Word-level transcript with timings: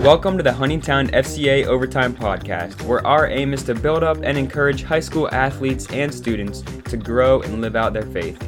Welcome 0.00 0.38
to 0.38 0.42
the 0.42 0.50
Huntingtown 0.50 1.10
FCA 1.10 1.66
Overtime 1.66 2.14
Podcast, 2.14 2.80
where 2.86 3.06
our 3.06 3.26
aim 3.26 3.52
is 3.52 3.62
to 3.64 3.74
build 3.74 4.02
up 4.02 4.16
and 4.22 4.38
encourage 4.38 4.82
high 4.82 5.00
school 5.00 5.28
athletes 5.30 5.86
and 5.90 6.12
students 6.12 6.62
to 6.86 6.96
grow 6.96 7.42
and 7.42 7.60
live 7.60 7.76
out 7.76 7.92
their 7.92 8.06
faith. 8.06 8.40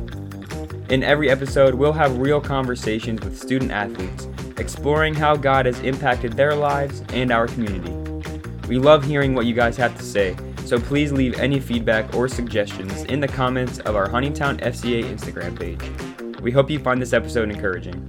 In 0.90 1.02
every 1.02 1.28
episode, 1.28 1.74
we'll 1.74 1.92
have 1.92 2.16
real 2.16 2.40
conversations 2.40 3.20
with 3.20 3.38
student 3.38 3.70
athletes, 3.70 4.28
exploring 4.56 5.12
how 5.12 5.36
God 5.36 5.66
has 5.66 5.78
impacted 5.80 6.32
their 6.32 6.54
lives 6.54 7.02
and 7.10 7.30
our 7.30 7.46
community. 7.46 7.92
We 8.66 8.78
love 8.78 9.04
hearing 9.04 9.34
what 9.34 9.44
you 9.44 9.52
guys 9.52 9.76
have 9.76 9.94
to 9.98 10.02
say, 10.02 10.34
so 10.64 10.80
please 10.80 11.12
leave 11.12 11.38
any 11.38 11.60
feedback 11.60 12.14
or 12.14 12.28
suggestions 12.28 13.02
in 13.04 13.20
the 13.20 13.28
comments 13.28 13.78
of 13.80 13.94
our 13.94 14.08
Huntingtown 14.08 14.58
FCA 14.62 15.04
Instagram 15.04 15.58
page. 15.58 16.40
We 16.40 16.50
hope 16.50 16.70
you 16.70 16.78
find 16.78 17.02
this 17.02 17.12
episode 17.12 17.50
encouraging. 17.50 18.08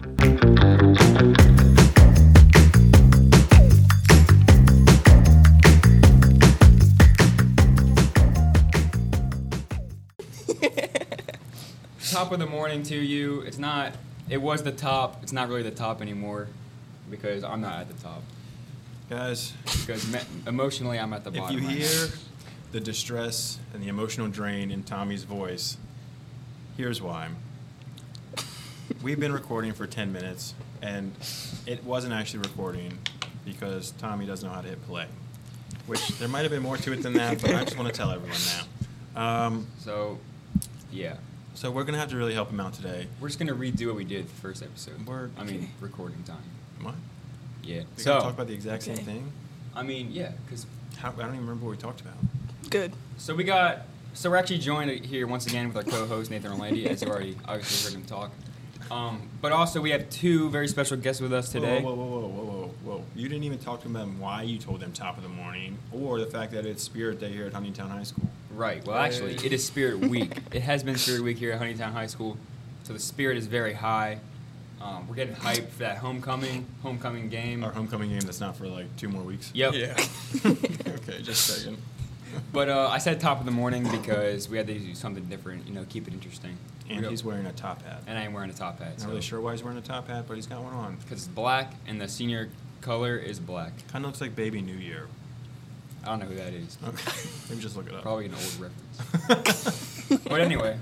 Top 12.13 12.31
of 12.31 12.39
the 12.39 12.45
morning 12.45 12.83
to 12.83 12.95
you. 12.95 13.41
It's 13.41 13.57
not. 13.57 13.93
It 14.29 14.37
was 14.41 14.63
the 14.63 14.71
top. 14.71 15.19
It's 15.23 15.33
not 15.33 15.49
really 15.49 15.63
the 15.63 15.71
top 15.71 16.01
anymore 16.01 16.47
because 17.09 17.43
I'm 17.43 17.59
not 17.61 17.79
at 17.81 17.87
the 17.89 18.01
top. 18.03 18.21
Guys, 19.09 19.53
Because 19.65 20.07
me- 20.11 20.19
emotionally, 20.47 20.97
I'm 20.97 21.11
at 21.13 21.23
the 21.23 21.31
bottom. 21.31 21.57
if 21.57 21.61
you 21.63 21.67
right 21.67 21.77
now. 21.79 21.83
hear 21.85 22.07
the 22.71 22.79
distress 22.79 23.59
and 23.73 23.83
the 23.83 23.87
emotional 23.89 24.27
drain 24.29 24.71
in 24.71 24.83
Tommy's 24.83 25.23
voice, 25.23 25.77
here's 26.77 27.01
why. 27.01 27.29
We've 29.01 29.19
been 29.19 29.33
recording 29.33 29.73
for 29.73 29.85
10 29.85 30.13
minutes, 30.13 30.53
and 30.81 31.11
it 31.65 31.83
wasn't 31.83 32.13
actually 32.13 32.39
recording 32.39 32.97
because 33.45 33.91
Tommy 33.91 34.25
doesn't 34.25 34.47
know 34.47 34.55
how 34.55 34.61
to 34.61 34.69
hit 34.69 34.85
play. 34.87 35.05
Which 35.85 36.07
there 36.19 36.29
might 36.29 36.41
have 36.43 36.51
been 36.51 36.63
more 36.63 36.77
to 36.77 36.93
it 36.93 37.03
than 37.03 37.13
that, 37.13 37.41
but 37.41 37.53
I 37.53 37.63
just 37.65 37.77
want 37.77 37.89
to 37.89 37.95
tell 37.95 38.09
everyone 38.11 38.37
now. 39.15 39.21
Um, 39.45 39.67
So, 39.79 40.17
yeah, 40.91 41.15
so 41.53 41.71
we're 41.71 41.83
gonna 41.83 41.97
have 41.99 42.09
to 42.09 42.17
really 42.17 42.33
help 42.33 42.49
him 42.49 42.59
out 42.59 42.73
today. 42.73 43.07
we're 43.19 43.27
just 43.27 43.39
gonna 43.39 43.53
redo 43.53 43.87
what 43.87 43.95
we 43.95 44.03
did 44.03 44.25
the 44.27 44.33
first 44.41 44.61
episode. 44.63 45.05
We're- 45.05 45.29
I 45.37 45.43
mean, 45.43 45.55
Okay. 45.55 45.69
recording 45.81 46.23
time. 46.23 46.37
What? 46.81 46.95
Yeah. 47.63 47.83
We're 47.97 48.03
so, 48.03 48.11
gonna 48.11 48.23
talk 48.23 48.33
about 48.33 48.47
the 48.47 48.53
exact 48.53 48.83
same 48.83 48.95
Okay. 48.95 49.03
thing. 49.03 49.31
I 49.75 49.83
mean, 49.83 50.11
yeah, 50.11 50.31
because 50.45 50.65
I 51.03 51.09
don't 51.11 51.19
even 51.29 51.39
remember 51.41 51.65
what 51.65 51.71
we 51.71 51.77
talked 51.77 52.01
about. 52.01 52.15
Good. 52.69 52.93
so 53.17 53.35
we 53.35 53.43
got 53.43 53.85
so 54.15 54.29
we're 54.29 54.37
actually 54.37 54.59
joined 54.59 55.05
here 55.05 55.25
once 55.25 55.47
again 55.47 55.67
with 55.67 55.77
our 55.77 55.83
co-host 55.83 56.29
Nathan 56.29 56.51
Orlandi, 56.51 56.85
as 56.85 57.01
you 57.01 57.07
already 57.07 57.35
obviously 57.47 57.91
heard 57.91 57.99
him 57.99 58.05
talk. 58.07 58.31
Um, 58.91 59.29
but 59.41 59.51
also 59.51 59.81
we 59.81 59.89
have 59.91 60.07
two 60.09 60.49
very 60.49 60.67
special 60.67 60.97
guests 60.97 61.21
with 61.21 61.33
us 61.33 61.49
today. 61.49 61.81
Whoa, 61.81 61.93
whoa, 61.95 62.05
whoa, 62.05 62.19
whoa, 62.19 62.27
whoa, 62.27 62.43
whoa, 62.43 62.71
whoa! 62.97 63.03
You 63.15 63.27
didn't 63.29 63.43
even 63.45 63.57
talk 63.57 63.81
to 63.83 63.87
them 63.87 64.19
why 64.19 64.43
you 64.43 64.59
told 64.59 64.81
them 64.81 64.91
top 64.91 65.17
of 65.17 65.23
the 65.23 65.29
morning, 65.29 65.77
or 65.91 66.19
the 66.19 66.25
fact 66.27 66.51
that 66.51 66.65
it's 66.65 66.83
Spirit 66.83 67.19
Day 67.19 67.31
here 67.31 67.45
at 67.45 67.53
Huntingtown 67.53 67.89
High 67.89 68.03
School. 68.03 68.29
Right. 68.53 68.85
Well, 68.85 68.97
actually, 68.97 69.35
it 69.35 69.51
is 69.53 69.65
Spirit 69.65 69.99
Week. 70.09 70.37
it 70.51 70.61
has 70.61 70.83
been 70.83 70.97
Spirit 70.97 71.21
Week 71.23 71.37
here 71.37 71.51
at 71.51 71.59
Huntingtown 71.61 71.91
High 71.91 72.07
School, 72.07 72.37
so 72.83 72.93
the 72.93 72.99
spirit 72.99 73.37
is 73.37 73.47
very 73.47 73.73
high. 73.73 74.19
Um, 74.81 75.07
we're 75.07 75.15
getting 75.15 75.35
hyped 75.35 75.69
for 75.69 75.79
that 75.79 75.97
homecoming 75.97 76.65
homecoming 76.81 77.29
game. 77.29 77.63
Our 77.63 77.71
homecoming 77.71 78.09
game 78.09 78.19
that's 78.19 78.41
not 78.41 78.57
for 78.57 78.67
like 78.67 78.93
two 78.97 79.07
more 79.07 79.23
weeks. 79.23 79.49
Yep. 79.53 79.73
Yeah. 79.73 79.95
okay, 80.45 81.21
just 81.21 81.45
saying. 81.63 81.77
But 82.51 82.67
uh, 82.69 82.89
I 82.91 82.97
said 82.97 83.19
top 83.19 83.39
of 83.39 83.45
the 83.45 83.51
morning 83.51 83.89
because 83.89 84.49
we 84.49 84.57
had 84.57 84.67
to 84.67 84.77
do 84.77 84.95
something 84.95 85.23
different. 85.25 85.67
You 85.67 85.73
know, 85.73 85.85
keep 85.87 86.07
it 86.07 86.13
interesting. 86.13 86.57
And 86.89 87.05
he's 87.05 87.23
wearing 87.23 87.45
a 87.45 87.53
top 87.53 87.81
hat. 87.83 88.03
And 88.07 88.17
I 88.17 88.23
am 88.23 88.33
wearing 88.33 88.49
a 88.49 88.53
top 88.53 88.79
hat. 88.79 88.99
Not 88.99 89.07
really 89.07 89.21
sure 89.21 89.39
why 89.39 89.51
he's 89.51 89.63
wearing 89.63 89.77
a 89.77 89.81
top 89.81 90.07
hat, 90.07 90.25
but 90.27 90.35
he's 90.35 90.47
got 90.47 90.61
one 90.61 90.73
on. 90.73 90.95
Because 90.97 91.19
it's 91.19 91.27
black 91.27 91.73
and 91.87 92.01
the 92.01 92.07
senior 92.07 92.49
color 92.81 93.15
is 93.15 93.39
black. 93.39 93.71
Kind 93.87 94.03
of 94.03 94.09
looks 94.09 94.19
like 94.21 94.35
Baby 94.35 94.61
New 94.61 94.75
Year. 94.75 95.07
I 96.03 96.09
don't 96.09 96.19
know 96.19 96.25
who 96.25 96.35
that 96.35 96.53
is. 96.53 96.77
Okay, 96.85 97.11
maybe 97.49 97.61
just 97.61 97.75
look 97.77 97.87
it 97.87 97.93
up. 97.95 98.01
Probably 98.01 98.25
an 98.25 98.33
old 98.33 98.71
reference. 99.29 100.19
but 100.27 100.41
anyway, 100.41 100.77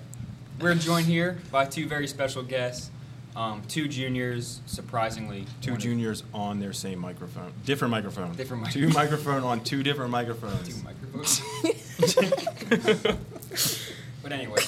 we're 0.60 0.76
joined 0.76 1.06
here 1.06 1.38
by 1.52 1.66
two 1.66 1.88
very 1.88 2.08
special 2.08 2.42
guests. 2.44 2.90
Um, 3.36 3.62
two 3.70 3.88
juniors, 3.88 4.60
surprisingly. 4.66 5.46
Two 5.62 5.72
one 5.72 5.78
of- 5.78 5.84
juniors 5.84 6.24
on 6.34 6.60
their 6.60 6.74
same 6.74 7.00
microphone. 7.00 7.54
Different 7.66 7.92
microphone. 7.92 8.36
Different 8.36 8.70
Two 8.72 8.88
mic- 8.88 8.96
microphone 8.96 9.44
on 9.44 9.64
two 9.64 9.84
different 9.84 10.12
microphones. 10.12 10.68
Two 10.68 10.84
microphones. 10.84 11.42
but 14.24 14.32
anyway, 14.32 14.62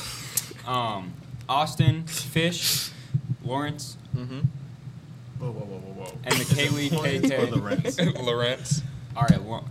um, 0.66 1.14
Austin, 1.50 2.04
Fish, 2.06 2.92
Lawrence, 3.44 3.98
Mm-hmm. 4.16 4.40
Whoa, 5.40 5.50
whoa, 5.52 5.66
whoa, 5.66 5.78
whoa, 5.80 6.04
whoa. 6.06 6.18
And 6.24 6.36
the 6.36 6.44
Kaylee 6.46 6.92
Lawrence 6.92 7.26
KK. 7.26 7.40
or 7.40 7.56
Lorentz? 7.58 8.00
Lawrence. 8.24 8.82
All 9.16 9.24
right, 9.30 9.42
Lawrence. 9.42 9.70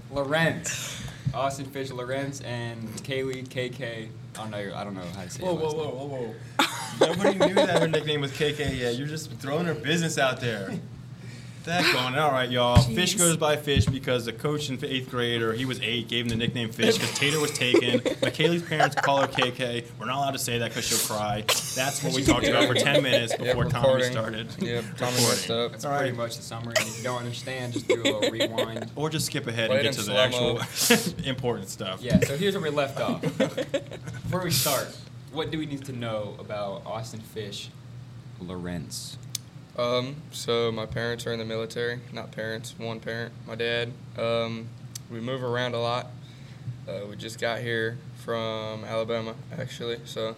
Lorentz. 0.10 1.02
Austin 1.34 1.66
Fish, 1.66 1.90
Lorentz, 1.90 2.40
and 2.40 2.88
Kaylee 3.02 3.46
KK. 3.46 4.08
I 4.08 4.08
don't 4.34 4.50
know. 4.50 4.72
I 4.74 4.84
don't 4.84 4.94
know 4.94 5.02
how 5.14 5.22
to 5.24 5.30
say. 5.30 5.42
Whoa, 5.42 5.54
whoa, 5.54 5.72
whoa, 5.72 5.90
whoa, 5.90 6.06
whoa. 6.06 7.06
Nobody 7.06 7.38
knew 7.38 7.54
that 7.54 7.82
her 7.82 7.88
nickname 7.88 8.22
was 8.22 8.32
KK 8.32 8.78
yet. 8.78 8.94
You're 8.96 9.06
just 9.06 9.30
throwing 9.32 9.66
her 9.66 9.74
business 9.74 10.16
out 10.18 10.40
there. 10.40 10.72
That 11.68 11.82
going. 11.92 12.14
All 12.14 12.30
right, 12.32 12.50
y'all. 12.50 12.80
Fish 12.80 13.14
goes 13.14 13.36
by 13.36 13.56
Fish 13.56 13.84
because 13.84 14.24
the 14.24 14.32
coach 14.32 14.70
in 14.70 14.82
eighth 14.82 15.10
grade, 15.10 15.42
or 15.42 15.52
he 15.52 15.66
was 15.66 15.80
eight, 15.82 16.08
gave 16.08 16.24
him 16.24 16.30
the 16.30 16.36
nickname 16.36 16.70
Fish 16.70 16.94
because 16.96 17.12
Tater 17.18 17.38
was 17.40 17.50
taken. 17.52 18.00
Makaylee's 18.22 18.62
parents 18.62 18.96
call 18.96 19.20
her 19.20 19.26
KK. 19.28 19.84
We're 20.00 20.06
not 20.06 20.16
allowed 20.16 20.30
to 20.30 20.38
say 20.38 20.58
that 20.60 20.70
because 20.70 20.86
she'll 20.86 21.14
cry. 21.14 21.42
That's 21.74 22.02
what 22.02 22.14
we 22.14 22.24
talked 22.24 22.48
about 22.48 22.66
for 22.68 22.74
10 22.74 23.02
minutes 23.02 23.34
Yep, 23.38 23.40
before 23.40 23.66
Tommy 23.66 24.02
started. 24.04 24.48
Yep, 24.58 24.82
Tommy 24.96 25.12
recording. 25.12 25.28
messed 25.28 25.50
up. 25.50 25.72
That's 25.72 25.84
All 25.84 25.94
pretty 25.98 26.12
right. 26.12 26.16
much 26.16 26.36
the 26.38 26.42
summary. 26.42 26.72
And 26.78 26.88
if 26.88 26.96
you 26.96 27.04
don't 27.04 27.18
understand, 27.18 27.74
just 27.74 27.86
do 27.86 28.00
a 28.00 28.02
little 28.02 28.20
rewind. 28.30 28.90
Or 28.96 29.10
just 29.10 29.26
skip 29.26 29.46
ahead 29.46 29.68
Play 29.68 29.76
and 29.80 29.84
get 29.84 29.92
to 29.92 30.02
the 30.02 30.28
slow-mo. 30.30 30.60
actual 30.60 31.24
important 31.28 31.68
stuff. 31.68 32.00
Yeah. 32.00 32.18
So 32.20 32.38
here's 32.38 32.54
where 32.54 32.62
we 32.62 32.70
left 32.70 32.98
off. 32.98 33.20
Before 33.20 34.42
we 34.42 34.50
start, 34.52 34.88
what 35.32 35.50
do 35.50 35.58
we 35.58 35.66
need 35.66 35.84
to 35.84 35.92
know 35.92 36.34
about 36.38 36.86
Austin 36.86 37.20
Fish, 37.20 37.68
Lorentz? 38.40 39.18
Um, 39.78 40.16
so 40.32 40.72
my 40.72 40.86
parents 40.86 41.26
are 41.26 41.32
in 41.32 41.38
the 41.38 41.44
military. 41.44 42.00
Not 42.12 42.32
parents, 42.32 42.74
one 42.78 42.98
parent, 43.00 43.32
my 43.46 43.54
dad. 43.54 43.92
Um, 44.18 44.66
we 45.10 45.20
move 45.20 45.42
around 45.44 45.74
a 45.74 45.80
lot. 45.80 46.08
Uh, 46.88 47.02
we 47.08 47.16
just 47.16 47.40
got 47.40 47.60
here 47.60 47.96
from 48.24 48.84
Alabama, 48.84 49.34
actually. 49.56 49.98
So, 50.04 50.34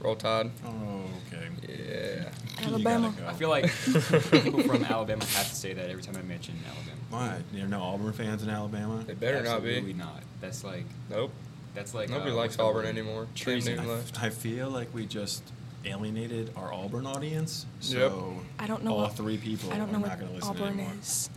roll 0.00 0.14
tide. 0.14 0.50
Oh, 0.64 1.02
okay. 1.26 1.48
Yeah. 1.68 2.28
Alabama. 2.64 3.12
go. 3.18 3.26
I 3.26 3.32
feel 3.32 3.48
like 3.48 3.64
people 4.30 4.62
from 4.62 4.84
Alabama 4.84 5.24
have 5.24 5.48
to 5.48 5.54
say 5.54 5.72
that 5.72 5.90
every 5.90 6.02
time 6.02 6.16
I 6.16 6.22
mention 6.22 6.54
Alabama. 6.66 6.96
Why? 7.10 7.38
There 7.52 7.64
are 7.64 7.68
no 7.68 7.82
Auburn 7.82 8.12
fans 8.12 8.42
in 8.42 8.50
Alabama? 8.50 9.02
They 9.04 9.14
better 9.14 9.42
not 9.42 9.56
Absolutely 9.56 9.92
be. 9.94 9.98
not. 9.98 10.22
That's 10.40 10.62
like 10.62 10.84
Nope. 11.10 11.32
that's 11.74 11.92
like 11.94 12.08
Nobody 12.08 12.30
uh, 12.30 12.34
likes 12.34 12.56
what's 12.56 12.68
Auburn 12.68 12.86
anymore. 12.86 13.24
Cam 13.34 13.34
Treason. 13.34 13.78
I. 13.80 14.26
I 14.26 14.30
feel 14.30 14.70
like 14.70 14.94
we 14.94 15.06
just 15.06 15.42
alienated 15.84 16.52
our 16.56 16.72
Auburn 16.72 17.06
audience. 17.06 17.66
So 17.80 17.98
Yep. 18.36 18.44
I 18.58 18.66
don't 18.66 18.84
know 18.84 18.92
all 18.92 19.02
what, 19.02 19.16
three 19.16 19.36
people 19.38 19.70
I 19.72 19.78
don't 19.78 19.88
are 19.88 19.92
know 19.92 19.98
not 19.98 20.08
what 20.10 20.18
going 20.20 20.28
to 20.30 20.34
listen 20.36 20.50
Auburn 20.56 20.68
anymore. 20.80 20.92
is. 21.00 21.30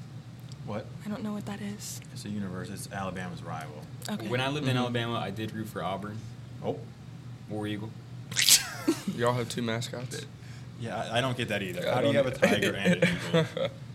What? 0.66 0.86
I 1.06 1.10
don't 1.10 1.24
know 1.24 1.34
what 1.34 1.46
that 1.46 1.62
is. 1.62 2.00
It's 2.14 2.26
a 2.26 2.30
universe. 2.30 2.70
It's 2.70 2.90
Alabama's 2.92 3.44
rival. 3.44 3.82
Okay. 4.10 4.28
When 4.28 4.40
I 4.42 4.48
lived 4.50 4.68
in 4.68 4.76
Mhm. 4.76 4.80
Alabama, 4.80 5.16
I 5.16 5.30
did 5.30 5.54
root 5.54 5.68
for 5.70 5.84
Auburn, 5.84 6.18
Oh. 6.64 6.80
War 7.50 7.68
Eagle. 7.68 7.90
Y'all 9.16 9.34
have 9.34 9.50
two 9.50 9.62
mascots. 9.62 10.26
Yeah, 10.80 10.96
I, 10.98 11.18
I 11.18 11.22
don't 11.22 11.38
get 11.38 11.50
that 11.50 11.62
either. 11.62 11.82
Yeah, 11.82 11.94
How 11.96 12.02
do 12.02 12.08
you 12.08 12.14
have 12.18 12.26
a 12.26 12.32
tiger 12.32 12.74
and 12.74 13.04
an 13.04 13.10
eagle? 13.30 13.46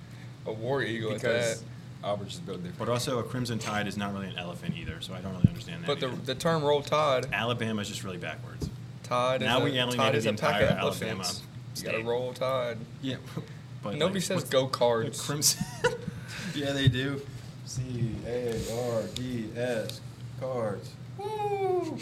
a 0.47 0.53
war 0.53 0.83
eagle 0.83 1.11
at 1.11 1.17
because 1.23 1.61
that. 1.61 1.67
Auburn 2.05 2.29
just 2.29 2.45
built 2.47 2.59
different. 2.59 2.79
But 2.79 2.89
also, 2.89 3.19
a 3.19 3.23
crimson 3.23 3.59
tide 3.59 3.87
is 3.89 3.97
not 3.97 4.13
really 4.15 4.29
an 4.29 4.39
elephant 4.39 4.75
either, 4.77 5.01
so 5.01 5.13
I 5.15 5.21
don't 5.21 5.33
really 5.35 5.49
understand 5.49 5.83
that. 5.83 5.87
But 5.87 6.01
the, 6.01 6.09
either. 6.09 6.17
the 6.27 6.35
term 6.35 6.63
roll 6.63 6.83
tide, 6.83 7.27
Alabama's 7.33 7.89
just 7.89 8.05
really 8.05 8.19
backwards. 8.19 8.69
Tide 9.09 9.41
Now 9.41 9.59
is 9.59 9.65
we 9.65 9.71
a, 9.79 9.83
alienated 9.83 9.97
tide 9.99 10.15
is 10.15 10.25
the 10.25 10.31
a 10.31 10.33
pack 10.35 10.61
entire 10.63 10.65
of 10.65 10.79
Alabama 10.79 11.13
elephants. 11.23 11.43
You 11.77 11.83
gotta 11.85 12.03
roll 12.03 12.33
tide. 12.33 12.79
Yeah, 13.03 13.17
but 13.83 13.95
Nobody 13.97 14.19
like, 14.21 14.23
says 14.25 14.37
what's- 14.37 14.51
go 14.51 14.65
the 14.65 14.71
cards. 14.71 15.21
Crimson. 15.21 15.65
yeah, 16.55 16.73
they 16.73 16.89
do. 16.89 17.21
C 17.67 18.15
A 18.27 18.55
R 18.95 19.03
D 19.15 19.49
S 19.57 20.01
cards. 20.41 20.91
Woo! 21.19 21.97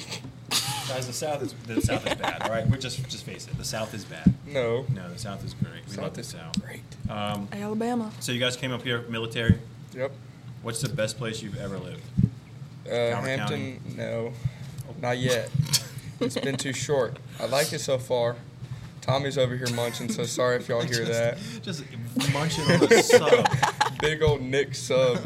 Guys, 0.88 1.06
the 1.06 1.12
South 1.12 1.42
is 1.42 1.52
the 1.66 1.80
South 1.82 2.06
is 2.06 2.14
bad. 2.14 2.42
All 2.42 2.50
right, 2.50 2.66
we 2.68 2.78
just 2.78 3.06
just 3.08 3.24
face 3.24 3.46
it. 3.48 3.58
The 3.58 3.64
South 3.64 3.92
is 3.92 4.04
bad. 4.04 4.32
No. 4.46 4.86
No, 4.94 5.08
the 5.08 5.18
South 5.18 5.44
is 5.44 5.54
great. 5.54 5.84
We 5.86 5.94
South 5.94 6.04
love 6.04 6.14
the 6.14 6.20
is 6.20 6.28
South. 6.28 6.62
great. 6.62 6.82
Um, 7.10 7.48
Alabama. 7.52 8.12
so 8.20 8.30
you 8.32 8.38
guys 8.40 8.56
came 8.56 8.70
up 8.72 8.82
here 8.82 9.02
military. 9.08 9.58
Yep. 9.94 10.12
What's 10.62 10.80
the 10.80 10.88
best 10.88 11.18
place 11.18 11.42
you've 11.42 11.58
ever 11.58 11.78
lived? 11.78 12.02
Uh, 12.86 13.10
Calvert 13.10 13.28
Hampton, 13.38 13.80
no, 13.96 14.32
not 15.00 15.18
yet. 15.18 15.50
it's 16.20 16.38
been 16.38 16.56
too 16.56 16.72
short. 16.72 17.18
I 17.40 17.46
like 17.46 17.72
it 17.72 17.80
so 17.80 17.98
far. 17.98 18.36
Tommy's 19.00 19.38
over 19.38 19.56
here 19.56 19.70
munching, 19.70 20.10
so 20.10 20.24
sorry 20.24 20.56
if 20.56 20.68
y'all 20.68 20.82
hear 20.82 21.04
that. 21.04 21.38
Just 21.62 21.84
munching 22.32 22.64
on 22.64 22.92
a 22.92 23.02
sub. 23.02 23.48
Big 24.00 24.22
old 24.22 24.42
Nick 24.42 24.74
sub. 24.74 25.18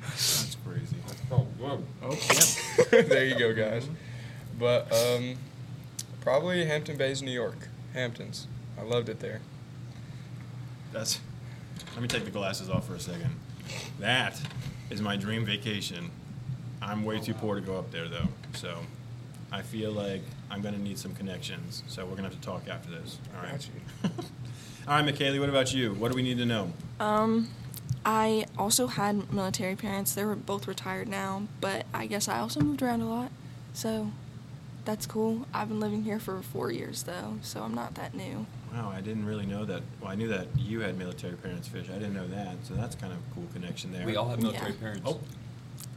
That's 0.00 0.56
crazy. 0.64 0.96
Oh, 1.32 1.46
whoa. 1.58 1.82
Oh, 2.02 2.10
yep. 2.92 3.08
there 3.08 3.24
you 3.24 3.36
go, 3.36 3.52
guys. 3.52 3.88
But 4.58 4.92
um, 4.92 5.36
probably 6.20 6.64
Hampton 6.66 6.96
Bays, 6.96 7.20
New 7.20 7.32
York. 7.32 7.68
Hamptons. 7.94 8.46
I 8.78 8.82
loved 8.82 9.08
it 9.08 9.20
there. 9.20 9.40
That's 10.92 11.18
Let 11.94 12.02
me 12.02 12.08
take 12.08 12.24
the 12.24 12.30
glasses 12.30 12.70
off 12.70 12.86
for 12.86 12.94
a 12.94 13.00
second. 13.00 13.34
That 13.98 14.40
is 14.90 15.02
my 15.02 15.16
dream 15.16 15.44
vacation. 15.44 16.10
I'm 16.80 17.04
way 17.04 17.20
too 17.20 17.34
poor 17.34 17.56
to 17.56 17.60
go 17.60 17.76
up 17.76 17.90
there 17.90 18.08
though, 18.08 18.28
so 18.54 18.78
I 19.52 19.62
feel 19.62 19.92
like 19.92 20.22
I'm 20.50 20.60
gonna 20.62 20.78
need 20.78 20.98
some 20.98 21.14
connections. 21.14 21.82
So 21.88 22.04
we're 22.04 22.16
gonna 22.16 22.28
have 22.28 22.40
to 22.40 22.46
talk 22.46 22.68
after 22.68 22.90
this. 22.90 23.18
All 23.36 23.42
right. 23.42 23.52
Got 23.52 23.66
you. 23.68 24.10
All 24.88 25.02
right, 25.02 25.14
Makaylee, 25.14 25.40
what 25.40 25.48
about 25.48 25.74
you? 25.74 25.94
What 25.94 26.10
do 26.12 26.16
we 26.16 26.22
need 26.22 26.38
to 26.38 26.46
know? 26.46 26.72
Um, 27.00 27.48
I 28.04 28.46
also 28.56 28.86
had 28.86 29.32
military 29.32 29.74
parents. 29.74 30.14
They 30.14 30.24
were 30.24 30.36
both 30.36 30.68
retired 30.68 31.08
now, 31.08 31.42
but 31.60 31.86
I 31.92 32.06
guess 32.06 32.28
I 32.28 32.38
also 32.38 32.60
moved 32.60 32.82
around 32.82 33.00
a 33.00 33.08
lot. 33.08 33.30
So 33.72 34.12
that's 34.84 35.04
cool. 35.06 35.46
I've 35.52 35.68
been 35.68 35.80
living 35.80 36.04
here 36.04 36.20
for 36.20 36.40
four 36.40 36.70
years 36.70 37.02
though, 37.02 37.38
so 37.42 37.62
I'm 37.62 37.74
not 37.74 37.96
that 37.96 38.14
new. 38.14 38.46
Wow, 38.72 38.92
I 38.94 39.00
didn't 39.00 39.26
really 39.26 39.46
know 39.46 39.64
that. 39.64 39.82
Well, 40.00 40.10
I 40.10 40.14
knew 40.14 40.28
that 40.28 40.48
you 40.56 40.80
had 40.80 40.96
military 40.98 41.34
parents, 41.34 41.66
Fish. 41.66 41.88
I 41.90 41.94
didn't 41.94 42.14
know 42.14 42.28
that, 42.28 42.56
so 42.62 42.74
that's 42.74 42.94
kind 42.94 43.12
of 43.12 43.18
a 43.18 43.34
cool 43.34 43.46
connection 43.52 43.92
there. 43.92 44.06
We 44.06 44.14
all 44.16 44.28
have 44.28 44.40
military 44.40 44.72
Yeah. 44.72 44.80
parents. 44.80 45.02
Oh. 45.06 45.20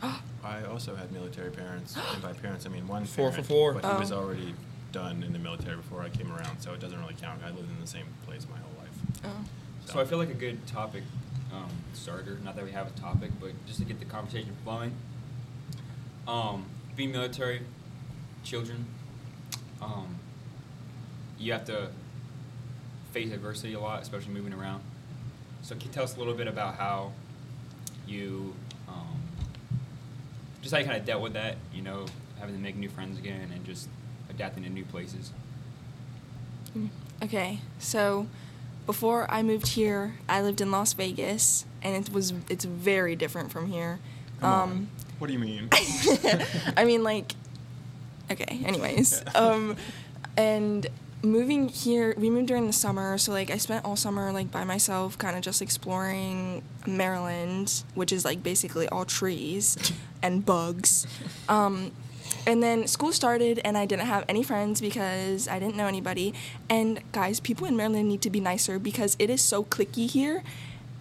I 0.44 0.64
also 0.70 0.96
had 0.96 1.12
military 1.12 1.52
parents, 1.52 1.96
and 2.14 2.22
by 2.22 2.34
parents 2.34 2.66
I 2.66 2.70
mean 2.70 2.88
one 2.88 3.06
Four 3.06 3.32
for 3.32 3.44
four. 3.44 3.74
but 3.74 3.86
he 3.86 4.00
was 4.00 4.12
Oh. 4.12 4.20
already 4.20 4.54
done 4.92 5.22
in 5.24 5.34
the 5.34 5.40
military 5.40 5.78
before 5.78 6.02
I 6.02 6.10
came 6.10 6.32
around, 6.32 6.60
so 6.62 6.74
it 6.74 6.80
doesn't 6.80 7.00
really 7.00 7.16
count. 7.20 7.42
I 7.44 7.50
lived 7.52 7.70
in 7.70 7.80
the 7.80 7.88
same 7.88 8.06
place 8.26 8.48
my 8.50 8.58
whole 8.58 8.74
life. 8.80 8.90
Oh. 9.26 9.46
So 9.92 10.00
I 10.00 10.06
feel 10.06 10.18
like 10.18 10.30
a 10.30 10.34
good 10.36 10.66
topic 10.68 11.04
um, 11.54 11.70
starter, 11.94 12.38
not 12.44 12.56
that 12.56 12.64
we 12.66 12.72
have 12.72 12.88
a 12.88 12.92
topic, 13.00 13.32
but 13.40 13.52
just 13.68 13.80
to 13.80 13.86
get 13.86 14.00
the 14.00 14.06
conversation 14.06 14.56
flowing. 14.64 14.94
Um, 16.28 16.66
being 16.96 17.12
military, 17.12 17.62
children, 18.44 18.86
um, 19.82 20.20
you 21.40 21.52
have 21.54 21.66
to 21.66 21.90
face 23.12 23.32
adversity 23.32 23.74
a 23.74 23.80
lot, 23.80 24.02
especially 24.02 24.34
moving 24.34 24.54
around. 24.54 24.82
So 25.64 25.76
can 25.76 25.86
you 25.88 25.92
tell 25.94 26.04
us 26.04 26.16
a 26.16 26.20
little 26.20 26.36
bit 26.36 26.48
about 26.48 26.76
how 26.76 27.14
you, 28.08 28.54
just 30.62 30.74
how 30.74 30.80
you 30.80 30.86
kind 30.86 30.98
of 30.98 31.06
dealt 31.06 31.22
with 31.22 31.34
that, 31.34 31.58
you 31.74 31.82
know, 31.82 32.06
having 32.40 32.56
to 32.56 32.62
make 32.62 32.76
new 32.76 32.90
friends 32.90 33.18
again 33.18 33.50
and 33.54 33.66
just 33.66 33.88
adapting 34.30 34.64
to 34.64 34.70
new 34.70 34.86
places? 34.86 35.32
Okay, 37.22 37.60
so 37.80 38.28
before 38.86 39.30
I 39.30 39.44
moved 39.44 39.68
here, 39.68 40.16
I 40.28 40.42
lived 40.42 40.62
in 40.62 40.72
Las 40.72 40.94
Vegas, 40.94 41.66
and 41.82 41.96
it 41.96 42.14
was 42.14 42.34
it's 42.50 42.66
very 42.66 43.16
different 43.16 43.52
from 43.52 43.68
here. 43.68 44.00
Come 44.40 44.54
um, 44.54 44.70
on. 44.70 44.90
What 45.20 45.28
do 45.28 45.34
you 45.34 45.40
mean? 45.40 45.70
I 46.78 46.86
mean, 46.86 47.04
like, 47.04 47.34
okay. 48.32 48.62
Anyways, 48.64 49.24
um, 49.36 49.76
and 50.38 50.88
moving 51.24 51.68
here, 51.70 52.14
we 52.18 52.30
moved 52.30 52.48
during 52.48 52.68
the 52.68 52.74
summer, 52.74 53.18
so 53.18 53.32
like 53.32 53.50
I 53.52 53.58
spent 53.58 53.86
all 53.86 53.96
summer 53.96 54.32
like 54.32 54.52
by 54.52 54.64
myself, 54.64 55.18
kind 55.18 55.36
of 55.36 55.42
just 55.42 55.62
exploring 55.62 56.62
Maryland, 56.88 57.84
which 57.96 58.12
is 58.12 58.24
like 58.26 58.42
basically 58.44 58.88
all 58.90 59.06
trees 59.06 59.78
and 60.24 60.46
bugs. 60.46 61.08
Um, 61.48 61.92
and 62.48 62.64
then 62.64 62.88
school 62.88 63.12
started, 63.12 63.60
and 63.66 63.78
I 63.78 63.86
didn't 63.86 64.06
have 64.06 64.24
any 64.30 64.44
friends 64.44 64.80
because 64.82 65.48
I 65.48 65.60
didn't 65.60 65.76
know 65.76 65.88
anybody. 65.88 66.34
And 66.70 67.02
guys, 67.12 67.40
people 67.40 67.68
in 67.68 67.76
Maryland 67.76 68.08
need 68.08 68.22
to 68.22 68.30
be 68.30 68.40
nicer 68.40 68.80
because 68.80 69.16
it 69.20 69.30
is 69.30 69.42
so 69.42 69.64
clicky 69.64 70.10
here. 70.10 70.44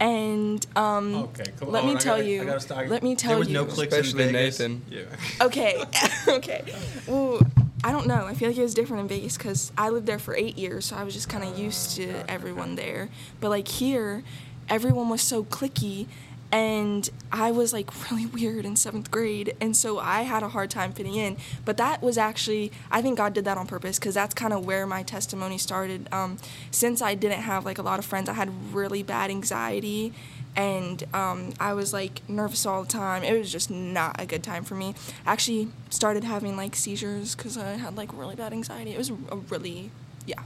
And 0.01 0.65
um, 0.77 1.15
okay, 1.15 1.45
let 1.61 1.83
on. 1.83 1.89
me 1.89 1.97
I 1.97 1.99
tell 1.99 2.17
gotta- 2.19 2.29
you. 2.29 2.43
I 2.43 2.45
gotta 2.45 2.61
stop. 2.61 2.87
Let 2.89 3.03
me 3.03 3.15
tell 3.17 3.31
there 3.31 3.39
was 3.39 3.49
you. 3.49 3.55
no 3.55 3.65
clicks 3.65 3.93
in 3.95 4.01
Especially 4.01 4.33
Vegas. 4.33 4.59
Nathan. 4.61 4.83
Yeah. 4.91 5.45
Okay, 5.47 5.85
okay. 6.29 6.63
Well, 7.07 7.41
I 7.85 7.93
don't 7.93 8.09
know. 8.09 8.27
I 8.27 8.35
feel 8.35 8.49
like 8.49 8.59
it 8.59 8.63
was 8.63 8.75
different 8.75 9.03
in 9.03 9.09
Vegas 9.09 9.37
because 9.37 9.71
I 9.79 9.89
lived 9.91 10.07
there 10.07 10.19
for 10.19 10.35
eight 10.35 10.59
years, 10.59 10.87
so 10.87 10.97
I 10.97 11.05
was 11.05 11.15
just 11.15 11.29
kind 11.29 11.45
of 11.45 11.57
used 11.57 11.95
to 11.97 12.29
everyone 12.29 12.75
there. 12.75 13.09
But 13.41 13.51
like 13.51 13.69
here, 13.69 14.25
everyone 14.69 15.09
was 15.09 15.23
so 15.23 15.45
clicky, 15.45 16.09
and 16.51 17.09
I 17.31 17.53
was 17.53 17.73
like 17.73 17.89
really 18.11 18.27
weird 18.27 18.65
in 18.65 18.75
seventh 18.75 19.13
grade, 19.13 19.55
and 19.61 19.77
so 19.77 20.01
I 20.01 20.23
had 20.23 20.43
a 20.43 20.49
hard 20.49 20.71
time 20.71 20.93
fitting 20.93 21.15
in. 21.15 21.37
But 21.65 21.77
that 21.77 22.03
was 22.03 22.19
actually, 22.19 22.73
I 22.91 23.01
think 23.01 23.17
God 23.17 23.33
did 23.33 23.45
that 23.45 23.57
on 23.57 23.69
purpose 23.69 23.99
because 24.01 24.15
that's 24.15 24.35
kind 24.35 24.53
of 24.53 24.67
where 24.67 24.85
my 24.85 25.05
testimony 25.05 25.57
started. 25.57 26.09
Um, 26.13 26.39
since 26.73 27.01
I 27.01 27.15
didn't 27.15 27.43
have 27.43 27.65
like 27.65 27.79
a 27.79 27.83
lot 27.83 28.01
of 28.01 28.05
friends, 28.05 28.29
I 28.29 28.33
had 28.33 28.75
really 28.75 29.05
bad 29.05 29.31
anxiety 29.31 30.13
and 30.57 31.05
um, 31.15 31.53
I 31.61 31.73
was 31.75 31.93
like 31.93 32.29
nervous 32.29 32.67
all 32.67 32.83
the 32.83 32.89
time. 32.89 33.23
It 33.23 33.39
was 33.39 33.51
just 33.53 33.71
not 33.71 34.21
a 34.21 34.27
good 34.27 34.43
time 34.43 34.65
for 34.65 34.75
me. 34.75 34.95
I 35.27 35.33
actually 35.33 35.69
started 35.91 36.25
having 36.25 36.57
like 36.57 36.75
seizures 36.77 37.35
because 37.35 37.57
I 37.57 37.73
had 37.73 37.97
like 37.97 38.17
really 38.17 38.35
bad 38.35 38.53
anxiety. 38.53 38.93
It 38.93 38.99
was 38.99 39.11
a 39.11 39.37
really, 39.49 39.91
yeah. 40.27 40.43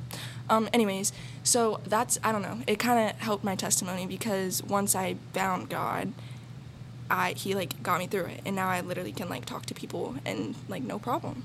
Um, 0.51 0.69
anyways, 0.73 1.13
so 1.43 1.81
that's, 1.87 2.19
I 2.23 2.33
don't 2.33 2.43
know, 2.43 2.59
it 2.67 2.79
kind 2.79 3.09
of 3.11 3.19
helped 3.21 3.45
my 3.45 3.55
testimony 3.55 4.07
because 4.07 4.63
once 4.65 4.95
I 4.95 5.17
found 5.33 5.71
God, 5.71 6.13
I, 7.11 7.33
he 7.33 7.55
like 7.55 7.83
got 7.83 7.99
me 7.99 8.07
through 8.07 8.27
it. 8.27 8.41
And 8.45 8.57
now 8.57 8.69
I 8.69 8.81
literally 8.81 9.13
can 9.13 9.29
like 9.29 9.45
talk 9.45 9.67
to 9.67 9.75
people 9.75 10.17
and 10.25 10.55
like 10.69 10.83
no 10.83 10.99
problem. 10.99 11.45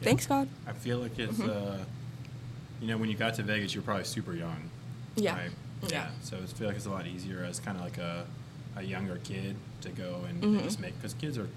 Yeah. 0.00 0.04
Thanks, 0.04 0.26
God. 0.26 0.48
I 0.66 0.72
feel 0.72 0.98
like 0.98 1.18
it's, 1.18 1.38
Mhm. 1.38 1.48
uh, 1.48 1.84
you 2.80 2.86
know, 2.86 2.96
when 2.96 3.10
you 3.10 3.16
got 3.16 3.34
to 3.34 3.42
Vegas, 3.42 3.74
you 3.74 3.80
were 3.80 3.84
probably 3.84 4.04
super 4.04 4.32
young. 4.32 4.70
Yeah. 5.16 5.34
right? 5.36 5.50
Yeah. 5.86 6.08
So 6.22 6.36
I 6.36 6.46
feel 6.46 6.66
like 6.66 6.76
it's 6.76 6.86
a 6.86 6.90
lot 6.90 7.06
easier 7.06 7.44
as 7.44 7.60
kind 7.60 7.76
of 7.78 7.84
like 7.84 7.98
a, 7.98 8.24
a 8.76 8.82
younger 8.82 9.18
kid 9.24 9.56
to 9.82 9.90
go 9.90 10.24
and, 10.28 10.42
and 10.42 10.56
Mhm. 10.60 10.64
just 10.64 10.80
make 10.80 10.94
because 10.96 11.14
kids 11.14 11.38
are 11.38 11.48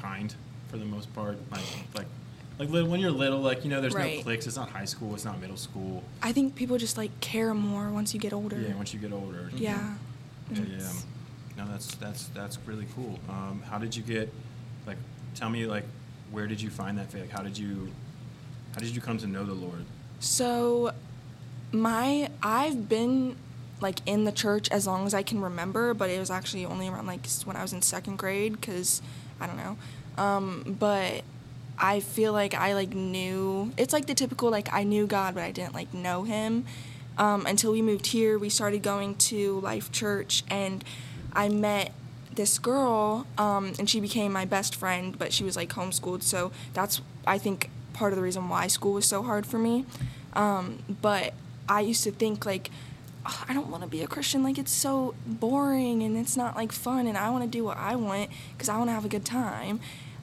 kind 0.00 0.34
for 0.68 0.76
the 0.76 0.84
most 0.84 1.12
part. 1.14 1.38
Like 1.50 1.60
like 1.94 2.06
like 2.58 2.70
little, 2.70 2.90
when 2.90 2.98
you're 3.00 3.10
little, 3.12 3.38
like 3.40 3.64
you 3.64 3.70
know, 3.70 3.80
there's 3.80 3.94
no 3.94 4.00
Right. 4.00 4.22
cliques. 4.22 4.46
It's 4.46 4.56
not 4.56 4.68
high 4.70 4.84
school. 4.84 5.14
It's 5.14 5.24
not 5.24 5.40
middle 5.40 5.56
school. 5.56 6.02
I 6.22 6.32
think 6.32 6.54
people 6.56 6.76
just 6.78 6.96
like 6.96 7.18
care 7.20 7.54
more 7.54 7.90
once 7.90 8.14
you 8.14 8.20
get 8.20 8.32
older. 8.32 8.58
Yeah. 8.60 8.74
Once 8.74 8.92
you 8.92 9.00
get 9.00 9.12
older. 9.12 9.50
Yeah. 9.54 9.94
Yeah, 10.50 10.62
yeah. 10.62 10.92
No, 11.56 11.66
that's 11.68 11.94
that's 11.96 12.24
that's 12.28 12.58
really 12.66 12.86
cool. 12.94 13.18
Um, 13.28 13.62
how 13.68 13.78
did 13.78 13.94
you 13.96 14.02
get? 14.02 14.32
Like, 14.86 14.96
tell 15.34 15.50
me, 15.50 15.66
like, 15.66 15.84
where 16.30 16.46
did 16.46 16.60
you 16.62 16.70
find 16.70 16.96
that 16.98 17.10
faith? 17.12 17.22
Like, 17.22 17.30
how 17.30 17.42
did 17.42 17.58
you? 17.58 17.90
How 18.72 18.80
did 18.80 18.94
you 18.94 19.00
come 19.00 19.18
to 19.18 19.26
know 19.26 19.44
the 19.44 19.54
Lord? 19.54 19.84
So, 20.20 20.92
my 21.72 22.30
I've 22.42 22.88
been 22.88 23.36
like 23.80 24.00
in 24.06 24.24
the 24.24 24.32
church 24.32 24.68
as 24.70 24.86
long 24.86 25.06
as 25.06 25.14
I 25.14 25.22
can 25.22 25.40
remember, 25.40 25.94
but 25.94 26.10
it 26.10 26.18
was 26.18 26.30
actually 26.30 26.64
only 26.64 26.88
around 26.88 27.06
like 27.06 27.26
when 27.44 27.56
I 27.56 27.62
was 27.62 27.72
in 27.72 27.82
second 27.82 28.16
grade 28.18 28.60
because 28.60 29.02
I 29.40 29.46
don't 29.46 29.56
know. 29.56 29.76
Um, 30.16 30.76
but 30.78 31.22
I 31.78 32.00
feel 32.00 32.32
like 32.32 32.54
I 32.54 32.74
like 32.74 32.90
knew 32.90 33.72
it's 33.76 33.92
like 33.92 34.06
the 34.06 34.14
typical 34.14 34.50
like 34.50 34.72
I 34.72 34.82
knew 34.82 35.06
God, 35.06 35.34
but 35.34 35.44
I 35.44 35.52
didn't 35.52 35.74
like 35.74 35.94
know 35.94 36.24
Him 36.24 36.64
um, 37.16 37.46
until 37.46 37.72
we 37.72 37.82
moved 37.82 38.08
here. 38.08 38.38
We 38.38 38.48
started 38.48 38.82
going 38.82 39.14
to 39.16 39.60
Life 39.60 39.92
Church, 39.92 40.42
and 40.50 40.82
I 41.32 41.48
met 41.48 41.92
this 42.32 42.58
girl, 42.58 43.26
um, 43.36 43.74
and 43.78 43.88
she 43.88 44.00
became 44.00 44.32
my 44.32 44.44
best 44.44 44.74
friend. 44.74 45.16
But 45.18 45.32
she 45.32 45.44
was 45.44 45.56
like 45.56 45.70
homeschooled, 45.70 46.22
so 46.22 46.50
that's 46.72 47.00
I 47.26 47.38
think 47.38 47.70
part 47.92 48.12
of 48.12 48.16
the 48.16 48.22
reason 48.22 48.48
why 48.48 48.66
school 48.66 48.94
was 48.94 49.06
so 49.06 49.22
hard 49.22 49.46
for 49.46 49.58
me. 49.58 49.84
Um, 50.32 50.80
but 51.00 51.34
I 51.68 51.80
used 51.80 52.04
to 52.04 52.12
think 52.12 52.46
like. 52.46 52.70
"Ugh, 53.26 53.46
I 53.48 53.52
don't 53.52 53.68
want 53.68 53.82
to 53.82 53.88
be 53.88 54.02
a 54.02 54.06
Christian. 54.06 54.42
Like 54.44 54.58
it's 54.58 54.72
so 54.72 55.14
boring 55.26 56.02
and 56.04 56.16
it's 56.16 56.36
not 56.36 56.54
like 56.54 56.72
fun. 56.72 57.06
And 57.08 57.18
I 57.18 57.30
want 57.30 57.42
to 57.44 57.50
do 57.50 57.64
what 57.64 57.76
I 57.76 57.96
want 57.96 58.30
because 58.52 58.68
I 58.68 58.78
want 58.78 58.88
to 58.90 58.94
have 58.94 59.04
a 59.04 59.08
good 59.08 59.24
time. 59.24 59.80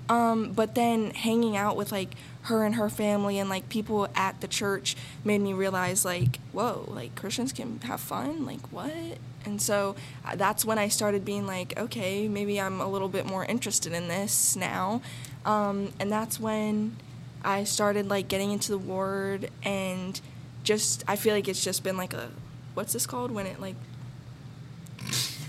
Um, 0.07 0.51
but 0.53 0.75
then 0.75 1.11
hanging 1.11 1.57
out 1.57 1.75
with 1.75 1.91
like 1.91 2.11
her 2.43 2.63
and 2.63 2.75
her 2.75 2.89
family 2.89 3.39
and 3.39 3.49
like 3.49 3.69
people 3.69 4.07
at 4.15 4.39
the 4.41 4.47
church 4.47 4.95
made 5.23 5.41
me 5.41 5.53
realize 5.53 6.05
like, 6.05 6.37
whoa, 6.51 6.85
like 6.87 7.15
Christians 7.15 7.51
can 7.51 7.79
have 7.81 7.99
fun. 7.99 8.45
Like 8.45 8.71
what? 8.71 9.17
And 9.45 9.61
so 9.61 9.95
uh, 10.23 10.35
that's 10.35 10.63
when 10.63 10.77
I 10.77 10.87
started 10.89 11.25
being 11.25 11.47
like, 11.47 11.77
okay, 11.77 12.27
maybe 12.27 12.59
I'm 12.59 12.81
a 12.81 12.87
little 12.87 13.09
bit 13.09 13.25
more 13.25 13.45
interested 13.45 13.93
in 13.93 14.07
this 14.07 14.55
now. 14.55 15.01
Um, 15.43 15.93
and 15.99 16.11
that's 16.11 16.39
when 16.39 16.97
I 17.43 17.63
started 17.63 18.07
like 18.07 18.27
getting 18.27 18.51
into 18.51 18.71
the 18.71 18.77
word 18.77 19.49
and 19.63 20.19
just 20.65 21.05
I 21.07 21.15
feel 21.15 21.33
like 21.33 21.47
it's 21.47 21.63
just 21.63 21.81
been 21.83 21.95
like 21.95 22.13
a 22.13 22.29
what's 22.73 22.91
this 22.91 23.05
called 23.07 23.31
when 23.31 23.45
it 23.47 23.61
like 23.61 23.75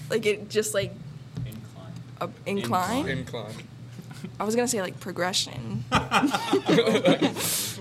like 0.09 0.25
it 0.27 0.49
just 0.49 0.73
like 0.75 0.93
Incline. 1.45 1.93
a 2.21 2.29
incline. 2.49 3.09
Incline. 3.09 3.55
I 4.39 4.45
was 4.45 4.55
gonna 4.55 4.69
say 4.69 4.81
like 4.81 5.01
progression. 5.01 5.85
That's 5.91 7.79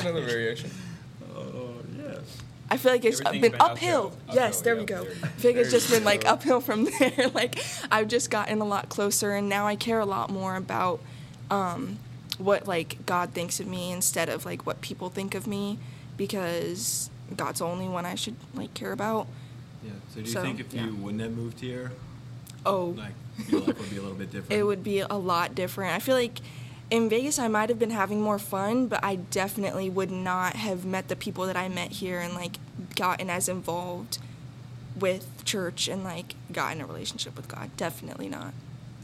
another 0.00 0.22
variation. 0.24 0.70
Oh 1.36 1.74
yes. 1.96 2.38
I 2.70 2.76
feel 2.78 2.92
like 2.92 3.04
it's 3.04 3.20
Everything's 3.20 3.42
been, 3.42 3.52
been 3.52 3.60
uphill. 3.60 4.06
uphill. 4.06 4.34
Yes, 4.34 4.60
Uphill, 4.60 4.64
there 4.64 4.74
yeah, 4.74 4.80
we 4.80 4.86
go. 4.86 5.04
there 5.04 5.12
you 5.12 5.20
I 5.22 5.26
feel 5.28 5.50
like 5.52 5.60
it's 5.60 5.70
just 5.70 5.88
you 5.90 5.96
been 5.96 6.04
like 6.04 6.24
uphill 6.26 6.60
from 6.60 6.84
there. 6.98 7.28
like 7.34 7.62
I've 7.90 8.08
just 8.08 8.30
gotten 8.30 8.60
a 8.60 8.64
lot 8.64 8.88
closer, 8.88 9.32
and 9.34 9.48
now 9.48 9.66
I 9.66 9.76
care 9.76 10.00
a 10.00 10.06
lot 10.06 10.30
more 10.30 10.56
about 10.56 11.00
um, 11.50 11.98
what 12.38 12.66
like 12.66 13.04
God 13.06 13.30
thinks 13.32 13.60
of 13.60 13.66
me 13.66 13.92
instead 13.92 14.28
of 14.28 14.44
like 14.44 14.66
what 14.66 14.80
people 14.80 15.08
think 15.10 15.34
of 15.34 15.46
me, 15.46 15.78
because 16.16 17.10
God's 17.36 17.58
the 17.60 17.66
only 17.66 17.88
one 17.88 18.06
I 18.06 18.14
should 18.14 18.36
like 18.54 18.74
care 18.74 18.92
about. 18.92 19.26
Yeah. 19.84 19.90
So 20.10 20.14
do 20.16 20.20
you 20.22 20.26
So, 20.26 20.42
think 20.42 20.60
if 20.60 20.72
yeah. 20.72 20.86
you 20.86 20.94
wouldn't 20.96 21.22
have 21.22 21.32
moved 21.32 21.60
here, 21.60 21.92
Oh, 22.64 22.94
like 22.96 23.12
your 23.48 23.60
life 23.60 23.78
would 23.78 23.90
be 23.90 23.96
a 23.96 24.02
little 24.02 24.16
bit 24.16 24.30
different? 24.32 24.52
it 24.52 24.62
would 24.64 24.84
be 24.84 25.00
a 25.00 25.14
lot 25.14 25.54
different. 25.54 25.94
I 25.94 25.98
feel 25.98 26.14
like 26.14 26.38
in 26.90 27.08
Vegas 27.08 27.38
I 27.38 27.48
might 27.48 27.68
have 27.70 27.78
been 27.78 27.90
having 27.90 28.20
more 28.20 28.38
fun, 28.38 28.86
but 28.86 29.02
I 29.02 29.16
definitely 29.16 29.88
would 29.90 30.10
not 30.10 30.54
have 30.56 30.84
met 30.84 31.08
the 31.08 31.16
people 31.16 31.46
that 31.46 31.56
I 31.56 31.68
met 31.68 31.92
here 31.92 32.20
and 32.20 32.34
like 32.34 32.56
gotten 32.94 33.30
as 33.30 33.48
involved 33.48 34.18
with 34.98 35.26
church 35.44 35.88
and 35.88 36.04
like 36.04 36.34
got 36.52 36.74
in 36.76 36.80
a 36.82 36.86
relationship 36.86 37.34
with 37.34 37.48
God. 37.48 37.70
Definitely 37.76 38.28
not. 38.28 38.52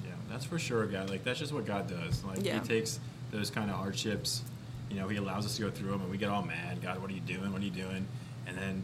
Yeah, 0.04 0.11
that's 0.30 0.44
for 0.44 0.58
sure, 0.58 0.87
God. 0.87 1.08
Like 1.11 1.25
that's 1.25 1.38
just 1.38 1.52
what 1.52 1.64
God 1.66 1.88
does. 1.88 2.23
Like 2.25 2.44
Yeah. 2.44 2.61
He 2.61 2.68
takes 2.68 3.00
those 3.30 3.50
kind 3.50 3.70
of 3.70 3.76
hardships, 3.76 4.42
you 4.90 4.97
know, 4.99 5.08
He 5.08 5.16
allows 5.16 5.44
us 5.47 5.56
to 5.56 5.62
go 5.62 5.70
through 5.70 5.90
them, 5.90 6.00
and 6.02 6.11
we 6.11 6.18
get 6.18 6.28
all 6.30 6.42
mad. 6.42 6.80
God, 6.82 7.00
what 7.00 7.11
are 7.11 7.14
you 7.14 7.20
doing? 7.20 7.52
What 7.52 7.61
are 7.61 7.64
you 7.64 7.70
doing? 7.70 8.06
And 8.47 8.56
then 8.56 8.82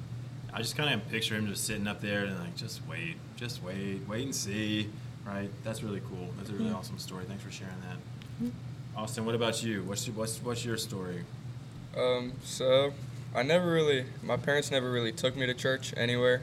I 0.52 0.58
just 0.58 0.76
kind 0.76 0.92
of 0.94 1.08
picture 1.08 1.34
Him 1.34 1.46
just 1.46 1.64
sitting 1.64 1.86
up 1.86 2.00
there 2.00 2.24
and 2.24 2.38
like, 2.38 2.56
just 2.56 2.80
wait, 2.88 3.16
just 3.36 3.62
wait, 3.62 4.00
wait 4.08 4.24
and 4.24 4.34
see. 4.34 4.88
Right? 5.26 5.48
That's 5.64 5.82
really 5.82 6.00
cool. 6.00 6.28
That's 6.36 6.50
a 6.50 6.52
really 6.52 6.68
Mhm. 6.68 6.76
awesome 6.76 6.98
story. 6.98 7.24
Thanks 7.26 7.42
for 7.42 7.50
sharing 7.50 7.80
that. 7.80 8.50
Austin, 8.96 9.24
what 9.24 9.34
about 9.34 9.62
you? 9.62 9.82
What's 9.82 10.06
your, 10.06 10.14
what's 10.16 10.38
what's 10.42 10.64
your 10.64 10.76
story? 10.76 11.24
Um, 11.96 12.34
so 12.44 12.92
I 13.34 13.42
never 13.42 13.72
really, 13.72 14.04
my 14.22 14.36
parents 14.36 14.70
never 14.70 14.90
really 14.92 15.12
took 15.12 15.34
me 15.36 15.46
to 15.46 15.54
church 15.54 15.94
anywhere, 15.96 16.42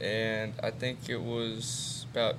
and 0.00 0.52
I 0.62 0.70
think 0.70 1.08
it 1.08 1.20
was 1.20 2.06
about 2.12 2.36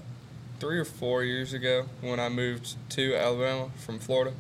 three 0.60 0.80
or 0.80 0.86
four 0.86 1.24
years 1.24 1.52
ago 1.54 1.88
when 2.02 2.20
I 2.20 2.30
moved 2.30 2.76
to 2.92 3.14
Alabama 3.16 3.70
from 3.78 4.00
Florida, 4.00 4.34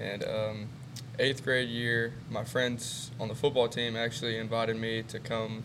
and 0.00 0.24
um, 0.24 0.68
eighth 1.18 1.44
grade 1.44 1.68
year, 1.68 2.14
my 2.30 2.44
friends 2.44 3.10
on 3.20 3.28
the 3.28 3.34
football 3.34 3.68
team 3.68 3.96
actually 3.96 4.38
invited 4.38 4.76
me 4.76 5.02
to 5.04 5.18
come. 5.18 5.62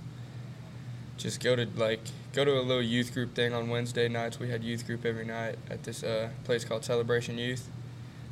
Just 1.18 1.42
go 1.42 1.56
to 1.56 1.66
like 1.76 2.02
go 2.34 2.44
to 2.44 2.60
a 2.60 2.62
little 2.62 2.84
youth 2.84 3.14
group 3.14 3.34
thing 3.34 3.54
on 3.54 3.70
Wednesday 3.70 4.10
nights. 4.10 4.40
We 4.40 4.50
had 4.50 4.64
youth 4.64 4.86
group 4.86 5.06
every 5.06 5.26
night 5.26 5.56
at 5.70 5.84
this 5.84 6.04
uh, 6.04 6.30
place 6.44 6.66
called 6.66 6.84
Celebration 6.84 7.38
Youth, 7.38 7.70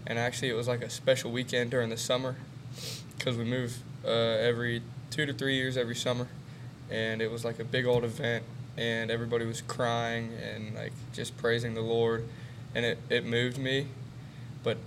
and 0.06 0.20
actually 0.20 0.50
it 0.50 0.56
was 0.56 0.68
like 0.68 0.82
a 0.82 0.90
special 0.90 1.32
weekend 1.32 1.72
during 1.72 1.90
the 1.90 1.98
summer 1.98 2.36
because 3.18 3.38
we 3.38 3.46
move 3.46 3.78
uh, 4.06 4.10
every 4.10 4.82
two 5.10 5.26
to 5.26 5.34
three 5.34 5.56
years 5.56 5.78
every 5.78 5.96
summer, 5.96 6.28
and 6.92 7.22
it 7.22 7.32
was 7.32 7.46
like 7.46 7.60
a 7.60 7.64
big 7.64 7.86
old 7.86 8.04
event, 8.04 8.44
and 8.76 9.10
everybody 9.10 9.46
was 9.46 9.62
crying 9.62 10.32
and 10.34 10.76
like 10.76 10.92
just 11.14 11.38
praising 11.38 11.74
the 11.74 11.82
Lord, 11.82 12.28
and 12.76 12.84
it, 12.84 12.98
it 13.10 13.26
moved 13.26 13.58
me, 13.58 13.88
but 14.62 14.78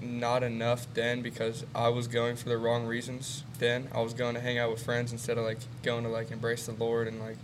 not 0.00 0.42
enough 0.42 0.86
then 0.94 1.22
because 1.22 1.64
I 1.74 1.88
was 1.88 2.06
going 2.06 2.36
for 2.36 2.48
the 2.48 2.58
wrong 2.58 2.86
reasons 2.86 3.44
then. 3.58 3.88
I 3.94 4.00
was 4.00 4.14
going 4.14 4.34
to 4.34 4.40
hang 4.40 4.58
out 4.58 4.70
with 4.70 4.82
friends 4.82 5.12
instead 5.12 5.38
of 5.38 5.44
like 5.44 5.58
going 5.82 6.04
to 6.04 6.10
like 6.10 6.30
embrace 6.30 6.66
the 6.66 6.72
Lord 6.72 7.08
and 7.08 7.20
like 7.20 7.38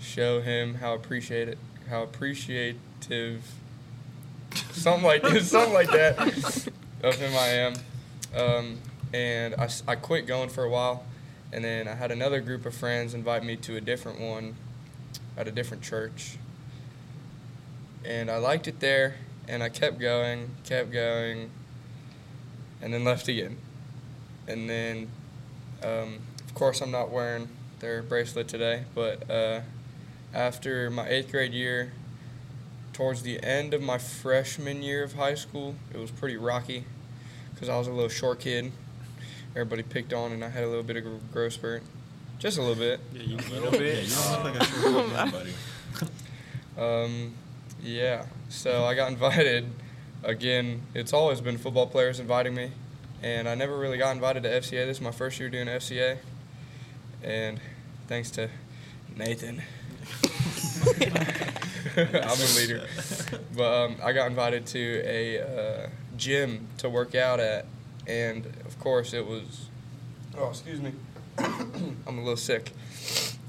show 0.00 0.40
him 0.40 0.76
how 0.76 0.94
appreciate 0.94 1.48
it 1.48 1.58
how 1.88 2.02
appreciative 2.02 3.42
something 4.72 5.04
like 5.04 5.26
something 5.40 5.74
like 5.74 5.90
that 5.90 6.18
of 7.02 7.16
him 7.16 7.32
I 7.36 7.48
am. 7.48 7.74
Um, 8.34 8.78
and 9.12 9.54
I, 9.54 9.68
I 9.86 9.94
quit 9.94 10.26
going 10.26 10.48
for 10.48 10.64
a 10.64 10.68
while, 10.68 11.04
and 11.52 11.64
then 11.64 11.86
I 11.86 11.94
had 11.94 12.10
another 12.10 12.40
group 12.40 12.66
of 12.66 12.74
friends 12.74 13.14
invite 13.14 13.44
me 13.44 13.56
to 13.56 13.76
a 13.76 13.80
different 13.80 14.20
one 14.20 14.56
at 15.36 15.46
a 15.46 15.52
different 15.52 15.82
church. 15.82 16.36
And 18.04 18.30
I 18.30 18.38
liked 18.38 18.66
it 18.66 18.80
there, 18.80 19.16
and 19.46 19.62
I 19.62 19.68
kept 19.68 20.00
going, 20.00 20.50
kept 20.64 20.90
going, 20.90 21.50
and 22.82 22.92
then 22.92 23.04
left 23.04 23.28
again. 23.28 23.56
And 24.46 24.68
then, 24.68 25.10
um, 25.82 26.18
of 26.46 26.54
course, 26.54 26.80
I'm 26.80 26.90
not 26.90 27.10
wearing 27.10 27.48
their 27.80 28.02
bracelet 28.02 28.48
today, 28.48 28.84
but 28.94 29.28
uh, 29.30 29.60
after 30.32 30.90
my 30.90 31.08
eighth 31.08 31.30
grade 31.30 31.52
year, 31.52 31.92
towards 32.92 33.22
the 33.22 33.42
end 33.42 33.74
of 33.74 33.82
my 33.82 33.98
freshman 33.98 34.82
year 34.82 35.02
of 35.02 35.14
high 35.14 35.34
school, 35.34 35.74
it 35.92 35.98
was 35.98 36.10
pretty 36.10 36.36
rocky 36.36 36.84
because 37.52 37.68
I 37.68 37.76
was 37.78 37.86
a 37.86 37.92
little 37.92 38.08
short 38.08 38.40
kid. 38.40 38.70
Everybody 39.52 39.82
picked 39.82 40.12
on, 40.12 40.32
and 40.32 40.44
I 40.44 40.48
had 40.48 40.64
a 40.64 40.68
little 40.68 40.82
bit 40.82 40.96
of 40.96 41.06
a 41.06 41.18
growth 41.32 41.52
spurt, 41.54 41.82
just 42.38 42.58
a 42.58 42.60
little 42.60 42.76
bit. 42.76 43.00
Yeah, 43.12 43.22
you, 43.22 43.36
you 43.36 43.54
Little 43.54 43.70
bit. 43.70 43.94
yeah, 43.96 44.00
you 44.02 44.10
don't 44.10 44.44
look 44.44 44.54
like 44.54 44.62
a 44.62 44.64
short 44.64 45.08
man, 45.08 45.30
buddy. 45.30 45.52
Um, 46.76 47.34
yeah, 47.80 48.26
so 48.48 48.84
I 48.84 48.96
got 48.96 49.08
invited. 49.12 49.70
Again, 50.24 50.82
it's 50.94 51.12
always 51.12 51.42
been 51.42 51.58
football 51.58 51.86
players 51.86 52.18
inviting 52.18 52.54
me, 52.54 52.72
and 53.22 53.46
I 53.46 53.54
never 53.54 53.76
really 53.76 53.98
got 53.98 54.14
invited 54.14 54.42
to 54.44 54.48
FCA. 54.48 54.86
This 54.86 54.96
is 54.96 55.00
my 55.02 55.10
first 55.10 55.38
year 55.38 55.50
doing 55.50 55.66
FCA, 55.66 56.16
and 57.22 57.60
thanks 58.08 58.30
to 58.32 58.48
Nathan, 59.16 59.62
I'm 61.96 62.40
a 62.40 62.56
leader. 62.56 62.86
But 63.54 63.84
um, 63.84 63.96
I 64.02 64.12
got 64.12 64.28
invited 64.28 64.66
to 64.68 65.02
a 65.04 65.40
uh, 65.40 65.88
gym 66.16 66.68
to 66.78 66.88
work 66.88 67.14
out 67.14 67.38
at, 67.38 67.66
and 68.06 68.46
of 68.64 68.78
course 68.80 69.12
it 69.12 69.26
was. 69.26 69.68
Oh, 70.36 70.48
excuse 70.48 70.80
me. 70.80 70.92
I'm 71.38 72.18
a 72.18 72.22
little 72.22 72.36
sick. 72.36 72.72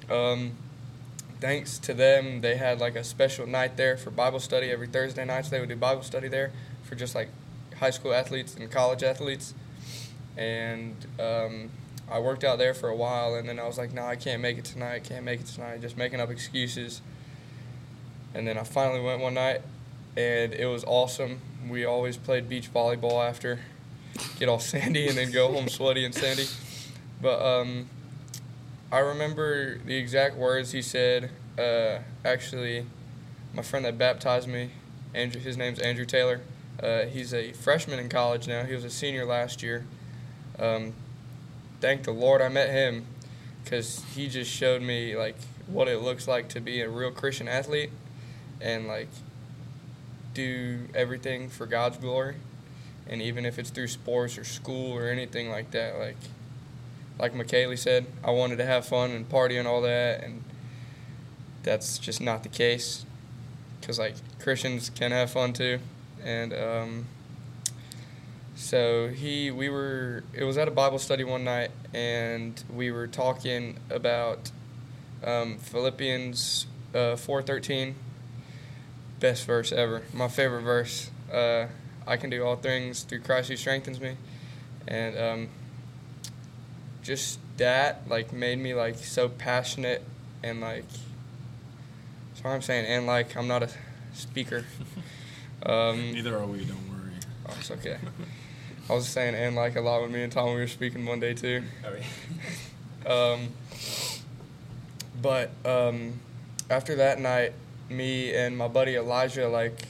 Um, 0.09 0.51
thanks 1.39 1.77
to 1.79 1.93
them, 1.93 2.41
they 2.41 2.57
had 2.57 2.79
like 2.79 2.95
a 2.95 3.03
special 3.03 3.45
night 3.47 3.77
there 3.77 3.97
for 3.97 4.11
Bible 4.11 4.39
study 4.39 4.71
every 4.71 4.87
Thursday 4.87 5.25
night. 5.25 5.45
So 5.45 5.51
They 5.51 5.59
would 5.59 5.69
do 5.69 5.75
Bible 5.75 6.03
study 6.03 6.27
there 6.27 6.51
for 6.83 6.95
just 6.95 7.15
like 7.15 7.29
high 7.79 7.89
school 7.89 8.13
athletes 8.13 8.55
and 8.55 8.69
college 8.71 9.03
athletes. 9.03 9.53
And 10.37 10.95
um, 11.19 11.69
I 12.09 12.19
worked 12.19 12.43
out 12.43 12.57
there 12.57 12.73
for 12.73 12.89
a 12.89 12.95
while, 12.95 13.35
and 13.35 13.47
then 13.47 13.59
I 13.59 13.65
was 13.65 13.77
like, 13.77 13.93
no, 13.93 14.05
I 14.05 14.15
can't 14.15 14.41
make 14.41 14.57
it 14.57 14.65
tonight. 14.65 15.03
Can't 15.03 15.23
make 15.23 15.39
it 15.39 15.47
tonight. 15.47 15.81
Just 15.81 15.97
making 15.97 16.19
up 16.19 16.29
excuses. 16.29 17.01
And 18.33 18.47
then 18.47 18.57
I 18.57 18.63
finally 18.63 19.01
went 19.01 19.21
one 19.21 19.33
night, 19.33 19.61
and 20.17 20.53
it 20.53 20.65
was 20.67 20.83
awesome. 20.83 21.39
We 21.69 21.85
always 21.85 22.17
played 22.17 22.49
beach 22.49 22.71
volleyball 22.73 23.27
after, 23.27 23.59
get 24.37 24.49
all 24.49 24.59
sandy, 24.73 25.07
and 25.07 25.17
then 25.17 25.31
go 25.31 25.51
home 25.51 25.69
sweaty 25.69 26.05
and 26.05 26.13
sandy. 26.13 26.45
But 27.21 27.41
um, 27.41 27.89
I 28.95 28.99
remember 28.99 29.77
the 29.79 29.97
exact 29.97 30.37
words 30.37 30.71
he 30.71 30.81
said. 30.81 31.29
Uh, 31.59 31.97
actually, 32.23 32.85
my 33.53 33.61
friend 33.61 33.83
that 33.83 33.97
baptized 33.97 34.47
me, 34.47 34.69
Andrew, 35.13 35.41
his 35.41 35.57
name's 35.57 35.79
Andrew 35.79 36.05
Taylor. 36.05 36.39
Uh, 36.81 37.01
he's 37.01 37.33
a 37.33 37.51
freshman 37.51 37.99
in 37.99 38.07
college 38.07 38.47
now. 38.47 38.63
He 38.63 38.73
was 38.73 38.85
a 38.85 38.89
senior 38.89 39.25
last 39.25 39.61
year. 39.61 39.83
Um, 40.57 40.93
thank 41.81 42.03
the 42.03 42.13
Lord 42.13 42.41
I 42.41 42.47
met 42.47 42.69
him, 42.69 43.05
because 43.61 44.01
he 44.15 44.29
just 44.29 44.49
showed 44.49 44.81
me 44.81 45.13
like 45.17 45.35
what 45.67 45.89
it 45.89 46.01
looks 46.01 46.25
like 46.25 46.47
to 46.49 46.61
be 46.61 46.79
a 46.79 46.89
real 46.89 47.11
Christian 47.11 47.49
athlete, 47.49 47.91
and 48.61 48.87
like 48.87 49.09
do 50.33 50.87
everything 50.95 51.49
for 51.49 51.65
God's 51.65 51.97
glory, 51.97 52.35
and 53.09 53.21
even 53.21 53.45
if 53.45 53.59
it's 53.59 53.71
through 53.71 53.89
sports 53.89 54.37
or 54.37 54.45
school 54.45 54.93
or 54.93 55.09
anything 55.09 55.49
like 55.49 55.71
that, 55.71 55.99
like 55.99 56.15
like 57.19 57.33
Makaylee 57.33 57.77
said, 57.77 58.05
I 58.23 58.31
wanted 58.31 58.57
to 58.57 58.65
have 58.65 58.85
fun 58.85 59.11
and 59.11 59.27
party 59.27 59.57
and 59.57 59.67
all 59.67 59.81
that, 59.81 60.23
and 60.23 60.43
that's 61.63 61.97
just 61.97 62.21
not 62.21 62.43
the 62.43 62.49
case. 62.49 63.05
Because 63.79 63.99
like 63.99 64.15
Christians 64.39 64.89
can 64.89 65.11
have 65.11 65.29
fun 65.29 65.53
too, 65.53 65.79
and 66.23 66.53
um, 66.53 67.05
so 68.55 69.09
he, 69.09 69.51
we 69.51 69.69
were, 69.69 70.23
it 70.33 70.43
was 70.43 70.57
at 70.57 70.67
a 70.67 70.71
Bible 70.71 70.97
study 70.97 71.23
one 71.23 71.43
night, 71.43 71.71
and 71.93 72.63
we 72.73 72.91
were 72.91 73.05
talking 73.05 73.77
about 73.89 74.51
um, 75.23 75.57
Philippians 75.57 76.67
uh, 76.95 77.15
four 77.15 77.41
thirteen. 77.41 77.95
Best 79.19 79.45
verse 79.45 79.71
ever, 79.71 80.01
my 80.13 80.27
favorite 80.27 80.63
verse. 80.63 81.09
Uh, 81.31 81.67
I 82.05 82.17
can 82.17 82.29
do 82.29 82.43
all 82.43 82.55
things 82.55 83.03
through 83.03 83.21
Christ 83.21 83.49
who 83.49 83.55
strengthens 83.55 83.99
me, 84.01 84.17
and 84.87 85.17
um, 85.17 85.49
just 87.05 87.39
that 87.57 88.09
like 88.09 88.33
made 88.33 88.57
me 88.57 88.73
like 88.73 88.97
so 88.97 89.29
passionate 89.29 90.03
and 90.43 90.59
like 90.59 90.83
that's 92.29 92.43
what 92.43 92.49
I'm 92.49 92.61
saying 92.61 92.85
and 92.87 93.05
like 93.05 93.37
I'm 93.37 93.47
not 93.47 93.63
a 93.63 93.69
speaker. 94.13 94.65
Um, 95.65 96.11
Neither 96.11 96.37
are 96.37 96.45
we. 96.45 96.59
Don't 96.59 96.77
worry. 96.89 97.13
oh, 97.49 97.55
it's 97.57 97.71
okay. 97.71 97.97
I 98.87 98.93
was 98.93 99.07
saying 99.07 99.33
and 99.33 99.55
like 99.55 99.75
a 99.75 99.81
lot 99.81 100.03
with 100.03 100.11
me 100.11 100.21
and 100.21 100.31
Tom. 100.31 100.49
We 100.49 100.59
were 100.59 100.67
speaking 100.67 101.05
one 101.05 101.19
day 101.19 101.33
too. 101.33 101.63
Um, 103.05 103.49
but 105.21 105.51
um, 105.63 106.19
after 106.71 106.95
that 106.95 107.19
night, 107.19 107.53
me 107.87 108.33
and 108.33 108.57
my 108.57 108.67
buddy 108.67 108.95
Elijah, 108.95 109.47
like 109.47 109.83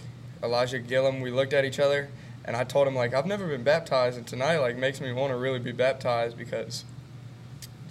Elijah 0.44 0.80
Gillum, 0.80 1.22
we 1.22 1.32
looked 1.32 1.54
at 1.54 1.64
each 1.64 1.80
other, 1.80 2.10
and 2.44 2.58
I 2.58 2.66
told 2.66 2.88
him 2.88 2.96
like 2.96 3.14
I've 3.14 3.26
never 3.26 3.48
been 3.48 3.64
baptized, 3.64 4.18
and 4.18 4.28
tonight 4.28 4.58
like 4.58 4.76
makes 4.76 5.00
me 5.00 5.14
want 5.14 5.32
to 5.32 5.38
really 5.38 5.60
be 5.60 5.72
baptized 5.72 6.38
because 6.38 6.84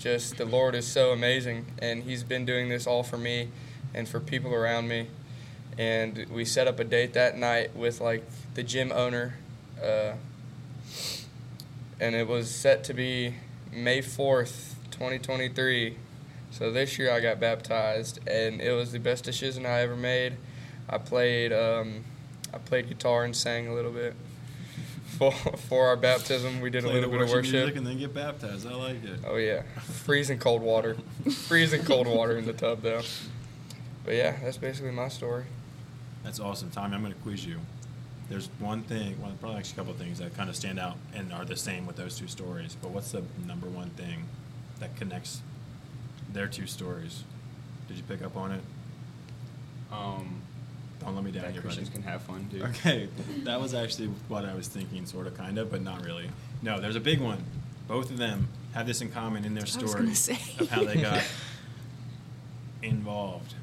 just 0.04 0.36
the 0.36 0.44
Lord 0.44 0.74
is 0.74 0.86
so 0.86 1.12
amazing, 1.12 1.64
and 1.78 2.02
He's 2.02 2.22
been 2.22 2.44
doing 2.44 2.68
this 2.68 2.86
all 2.86 3.02
for 3.02 3.16
me 3.16 3.48
and 3.94 4.06
for 4.06 4.20
people 4.20 4.52
around 4.52 4.86
me. 4.86 5.08
And 5.78 6.26
we 6.30 6.44
set 6.44 6.68
up 6.68 6.78
a 6.78 6.84
date 6.84 7.14
that 7.14 7.38
night 7.38 7.74
with 7.74 8.02
like 8.02 8.22
the 8.52 8.62
gym 8.62 8.92
owner, 8.92 9.38
uh, 9.82 10.12
and 11.98 12.14
it 12.14 12.28
was 12.28 12.50
set 12.50 12.84
to 12.84 12.92
be 12.92 13.36
May 13.72 14.02
fourth, 14.02 14.76
twenty 14.90 15.18
twenty 15.18 15.48
three. 15.48 15.96
So 16.50 16.70
this 16.70 16.98
year 16.98 17.10
I 17.10 17.20
got 17.20 17.40
baptized, 17.40 18.20
and 18.28 18.60
it 18.60 18.72
was 18.72 18.92
the 18.92 19.00
best 19.00 19.24
decision 19.24 19.64
I 19.64 19.80
ever 19.80 19.96
made. 19.96 20.34
I 20.86 20.98
played 20.98 21.50
um, 21.50 22.04
I 22.52 22.58
played 22.58 22.90
guitar 22.90 23.24
and 23.24 23.34
sang 23.34 23.68
a 23.68 23.74
little 23.74 23.90
bit. 23.90 24.14
For, 25.06 25.30
for 25.32 25.86
our 25.88 25.96
baptism, 25.96 26.60
we 26.60 26.70
did 26.70 26.84
a 26.84 26.88
little 26.88 27.10
bit 27.10 27.20
of 27.20 27.28
worship 27.28 27.36
worship. 27.36 27.52
music 27.52 27.76
and 27.76 27.86
then 27.86 27.98
get 27.98 28.12
baptized. 28.12 28.66
I 28.66 28.74
like 28.74 29.04
it. 29.04 29.20
Oh 29.26 29.36
yeah, 29.36 29.62
freezing 29.80 30.38
cold 30.38 30.60
water, 30.62 30.96
freezing 31.46 31.84
cold 31.84 32.08
water 32.08 32.36
in 32.36 32.46
the 32.46 32.52
tub 32.52 32.82
though. 32.82 33.02
but 34.04 34.14
yeah, 34.14 34.36
that's 34.42 34.56
basically 34.56 34.90
my 34.90 35.08
story. 35.08 35.44
That's 36.24 36.40
awesome, 36.40 36.70
Tommy. 36.70 36.94
I'm 36.94 37.02
going 37.02 37.12
to 37.12 37.20
quiz 37.20 37.46
you. 37.46 37.60
There's 38.30 38.48
one 38.58 38.82
thing, 38.82 39.20
well, 39.20 39.30
probably 39.38 39.58
actually 39.58 39.74
a 39.74 39.76
couple 39.76 39.92
of 39.92 39.98
things 39.98 40.18
that 40.18 40.34
kind 40.34 40.48
of 40.48 40.56
stand 40.56 40.78
out 40.80 40.96
and 41.14 41.32
are 41.32 41.44
the 41.44 41.56
same 41.56 41.86
with 41.86 41.96
those 41.96 42.18
two 42.18 42.26
stories. 42.26 42.74
But 42.80 42.90
what's 42.90 43.12
the 43.12 43.22
number 43.46 43.66
one 43.66 43.90
thing 43.90 44.24
that 44.80 44.96
connects 44.96 45.42
their 46.32 46.48
two 46.48 46.66
stories? 46.66 47.24
Did 47.86 47.98
you 47.98 48.02
pick 48.02 48.22
up 48.22 48.34
on 48.36 48.52
it? 48.52 48.62
Um, 49.92 50.40
Don't 51.04 51.14
let 51.14 51.24
me 51.24 51.30
down 51.30 51.52
here, 51.52 51.60
Christians 51.60 51.88
buddy. 51.90 52.02
can 52.02 52.10
have 52.10 52.22
fun 52.22 52.48
too. 52.50 52.62
Okay, 52.64 53.08
that 53.44 53.60
was 53.60 53.74
actually 53.74 54.08
what 54.28 54.44
I 54.44 54.54
was 54.54 54.68
thinking, 54.68 55.04
sort 55.06 55.26
of, 55.26 55.36
kind 55.36 55.58
of, 55.58 55.70
but 55.70 55.82
not 55.82 56.04
really. 56.04 56.30
No, 56.62 56.80
there's 56.80 56.96
a 56.96 57.00
big 57.00 57.20
one. 57.20 57.44
Both 57.86 58.10
of 58.10 58.16
them 58.16 58.48
have 58.72 58.86
this 58.86 59.00
in 59.02 59.10
common 59.10 59.44
in 59.44 59.54
their 59.54 59.64
I 59.64 59.66
story 59.66 59.84
was 59.84 59.94
gonna 59.94 60.14
say. 60.14 60.38
of 60.58 60.70
how 60.70 60.82
they 60.84 60.96
got 61.00 61.22
involved. 62.82 63.54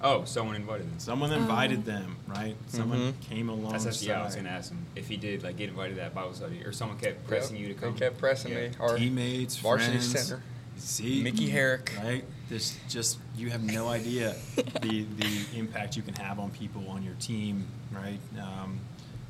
Oh, 0.00 0.24
someone 0.24 0.54
invited 0.56 0.86
them. 0.90 0.98
Someone 0.98 1.32
invited 1.32 1.84
them, 1.84 2.16
right? 2.26 2.56
Someone 2.68 3.12
Mhm. 3.14 3.20
came 3.20 3.48
along. 3.48 3.72
That's 3.72 3.86
actually, 3.86 4.08
yeah, 4.08 4.20
I 4.20 4.24
was 4.26 4.36
gonna 4.36 4.50
ask 4.50 4.70
him 4.70 4.84
if 4.94 5.08
he 5.08 5.16
did 5.16 5.42
like 5.42 5.56
get 5.56 5.70
invited 5.70 5.94
to 5.94 6.00
that 6.02 6.14
Bible 6.14 6.34
study, 6.34 6.62
or 6.62 6.72
someone 6.72 6.98
kept 6.98 7.26
pressing 7.26 7.56
you 7.56 7.68
to 7.68 7.74
come. 7.74 7.80
They 7.80 7.88
come. 7.90 7.98
kept 8.10 8.18
pressing 8.18 8.52
Yeah. 8.52 8.68
me. 8.68 8.70
Our 8.80 8.98
teammates, 8.98 9.56
varsity 9.56 9.92
friends. 9.98 10.26
center. 10.26 10.42
See, 10.76 11.22
Mickey 11.22 11.48
Herrick. 11.50 11.92
right? 12.02 12.24
This 12.48 12.78
just 12.88 13.18
you 13.36 13.50
have 13.50 13.62
no 13.62 13.88
idea 13.88 14.34
the 14.82 15.06
the 15.16 15.58
impact 15.58 15.96
you 15.96 16.02
can 16.02 16.14
have 16.14 16.38
on 16.38 16.50
people 16.50 16.86
on 16.88 17.02
your 17.02 17.14
team, 17.14 17.66
right? 17.92 18.18
Um, 18.40 18.80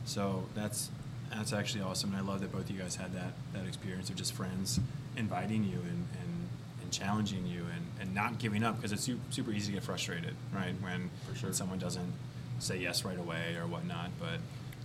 so 0.05 0.45
that's 0.55 0.91
that's 1.31 1.53
actually 1.53 1.83
awesome, 1.83 2.13
and 2.13 2.19
I 2.19 2.29
love 2.29 2.41
that 2.41 2.53
both 2.53 2.63
of 2.63 2.71
you 2.71 2.81
guys 2.81 2.97
had 2.97 3.15
that 3.15 3.33
that 3.53 3.67
experience 3.67 4.11
of 4.11 4.17
just 4.17 4.33
friends 4.35 4.81
inviting 5.17 5.65
you 5.65 5.79
and 5.79 6.07
and, 6.21 6.49
and 6.83 6.91
challenging 6.93 7.47
you 7.47 7.61
and, 7.61 7.85
and 8.01 8.15
not 8.15 8.39
giving 8.39 8.65
up 8.65 8.77
because 8.77 8.93
it's 8.93 9.09
super 9.31 9.53
easy 9.53 9.67
to 9.69 9.73
get 9.75 9.85
frustrated, 9.85 10.35
right? 10.53 10.75
When, 10.81 11.11
For 11.29 11.37
sure. 11.37 11.49
when 11.49 11.55
someone 11.55 11.79
doesn't 11.79 12.13
say 12.59 12.79
yes 12.79 13.05
right 13.05 13.19
away 13.19 13.57
or 13.57 13.67
whatnot, 13.67 14.11
but 14.19 14.39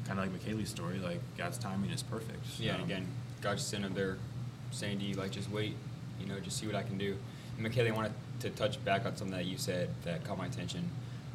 kind 0.08 0.20
of 0.20 0.26
like 0.26 0.42
Makaylee's 0.42 0.70
story, 0.70 1.00
like 1.00 1.20
God's 1.38 1.58
timing 1.58 1.90
is 1.92 2.04
perfect. 2.04 2.46
Yeah, 2.60 2.76
and 2.76 2.84
again, 2.84 3.08
God 3.42 3.58
just 3.58 3.70
sitting 3.70 3.86
up 3.86 3.94
there 3.94 4.18
saying 4.72 5.00
to 5.00 5.06
you, 5.06 5.16
like, 5.16 5.32
just 5.32 5.50
wait, 5.52 5.76
you 6.20 6.28
know, 6.28 6.40
just 6.40 6.58
see 6.58 6.66
what 6.68 6.76
I 6.76 6.84
can 6.84 6.98
do. 6.98 7.18
And 7.58 7.68
I 7.68 7.92
wanted 7.92 8.14
to 8.40 8.50
touch 8.50 8.84
back 8.86 9.06
on 9.06 9.16
something 9.16 9.36
that 9.38 9.46
you 9.46 9.58
said 9.58 9.90
that 10.04 10.24
caught 10.24 10.38
my 10.38 10.46
attention. 10.46 10.90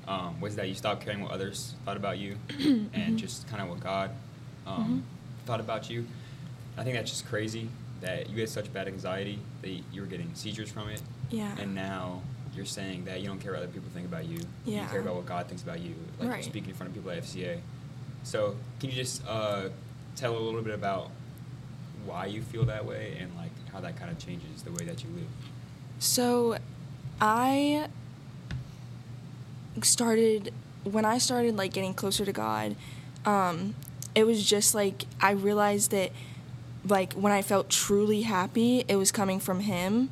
Um, 0.07 0.39
was 0.41 0.57
that 0.57 0.69
you 0.69 0.75
stopped 0.75 1.03
caring 1.03 1.23
what 1.23 1.31
others 1.33 1.75
thought 1.87 1.97
about 1.97 2.19
you 2.19 2.37
and 2.93 3.17
just 3.19 3.49
kind 3.49 3.63
of 3.63 3.71
what 3.71 3.81
God 3.81 4.11
um, 4.67 5.03
thought 5.47 5.61
about 5.61 5.89
you. 5.89 6.07
I 6.77 6.85
think 6.85 6.95
that's 6.97 7.11
just 7.11 7.27
crazy 7.27 7.69
that 8.03 8.29
you 8.29 8.39
had 8.41 8.51
such 8.51 8.71
bad 8.73 8.87
anxiety 8.87 9.39
that 9.63 9.71
you 9.71 10.03
were 10.03 10.07
getting 10.07 10.31
seizures 10.35 10.71
from 10.71 10.91
it. 10.91 11.01
Yeah. 11.31 11.57
And 11.59 11.75
now 11.75 12.21
you're 12.55 12.67
saying 12.67 13.07
that 13.07 13.21
you 13.23 13.29
don't 13.29 13.39
care 13.39 13.53
what 13.53 13.63
other 13.63 13.73
people 13.73 13.89
think 13.95 14.07
about 14.07 14.27
you. 14.27 14.41
Yeah. 14.67 14.83
You 14.83 14.89
care 14.91 15.01
about 15.01 15.15
what 15.17 15.25
God 15.27 15.47
thinks 15.47 15.63
about 15.63 15.81
you. 15.81 15.95
Like 16.21 16.29
Right. 16.29 16.45
speaking 16.45 16.71
in 16.71 16.75
front 16.77 16.91
of 16.91 16.95
people 16.95 17.11
at 17.11 17.23
FCA. 17.23 17.61
So 18.25 18.57
can 18.81 18.91
you 18.91 18.97
just 18.97 19.27
uh, 19.27 19.69
tell 20.17 20.37
a 20.37 20.39
little 20.39 20.61
bit 20.63 20.75
about 20.75 21.11
why 22.05 22.27
you 22.27 22.43
feel 22.43 22.65
that 22.67 22.85
way 22.85 23.17
and 23.19 23.35
like 23.37 23.51
how 23.73 23.81
that 23.81 23.97
kind 23.97 24.11
of 24.11 24.19
changes 24.19 24.63
the 24.63 24.71
way 24.73 24.85
that 24.85 25.03
you 25.03 25.09
live? 25.15 25.27
So, 25.99 26.59
I 27.21 27.89
started 29.83 30.53
when 30.85 31.05
I 31.05 31.19
started 31.19 31.57
like 31.57 31.73
getting 31.73 31.95
closer 31.95 32.25
to 32.25 32.33
God. 32.33 32.77
Um, 33.25 33.75
it 34.15 34.25
was 34.25 34.45
just 34.45 34.75
like 34.75 35.05
I 35.21 35.33
realized 35.33 35.91
that 35.91 36.13
like 36.87 37.15
when 37.15 37.33
I 37.33 37.43
felt 37.43 37.71
truly 37.71 38.23
happy, 38.23 38.85
it 38.89 38.97
was 38.97 39.11
coming 39.11 39.41
from 39.41 39.61
Him, 39.61 40.11